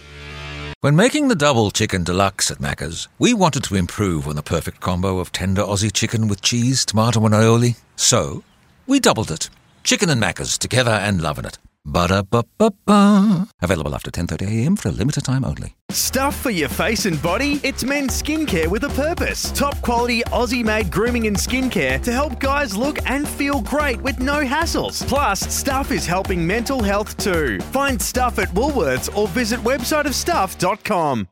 When 0.81 0.96
making 0.96 1.29
the 1.29 1.37
double 1.37 1.70
chicken 1.70 2.03
deluxe 2.03 2.51
at 2.51 2.59
Macca's, 2.59 3.07
we 3.18 3.33
wanted 3.33 3.62
to 3.64 3.77
improve 3.77 4.27
on 4.27 4.35
the 4.35 4.42
perfect 4.42 4.81
combo 4.81 5.20
of 5.20 5.31
tender 5.31 5.62
Aussie 5.62 5.92
chicken 5.92 6.27
with 6.27 6.42
cheese, 6.42 6.85
tomato, 6.85 7.25
and 7.25 7.35
aioli. 7.35 7.77
So, 7.94 8.42
we 8.88 8.98
doubled 8.98 9.31
it. 9.31 9.48
Chicken 9.85 10.11
and 10.11 10.20
Macca's 10.20 10.59
together 10.59 10.90
and 10.90 11.22
loving 11.22 11.44
it. 11.44 11.59
Ba-da-ba-ba-ba. 11.85 13.49
Available 13.61 13.95
after 13.95 14.11
10.30am 14.11 14.79
for 14.79 14.88
a 14.88 14.92
limited 14.92 15.25
time 15.25 15.45
only. 15.45 15.77
Stuff 15.90 16.37
for 16.37 16.51
your 16.51 16.68
face 16.68 17.05
and 17.07 17.21
body? 17.23 17.61
It's 17.62 17.85
men's 17.85 18.23
skincare 18.23 18.66
with 18.68 18.85
a 18.85 18.88
purpose. 18.90 19.51
Top 19.53 19.81
quality 19.83 20.23
Aussie 20.33 20.64
made 20.64 20.90
grooming 20.90 21.27
and 21.27 21.37
skincare 21.37 22.01
to 22.03 22.12
help 22.12 22.40
guys 22.40 22.77
look 22.77 22.99
and 23.11 23.29
feel 23.29 23.61
great 23.61 24.01
with 24.01 24.18
no 24.21 24.45
hassles. 24.45 25.07
Plus, 25.07 25.40
Stuff 25.40 25.90
is 25.90 26.07
helping 26.07 26.47
mental 26.47 26.83
health 26.83 27.16
too. 27.18 27.59
Find 27.73 28.01
Stuff 28.01 28.38
at 28.38 28.49
Woolworths 28.49 29.14
or 29.16 29.29
visit 29.29 29.61
websiteofstuff.com. 29.61 31.29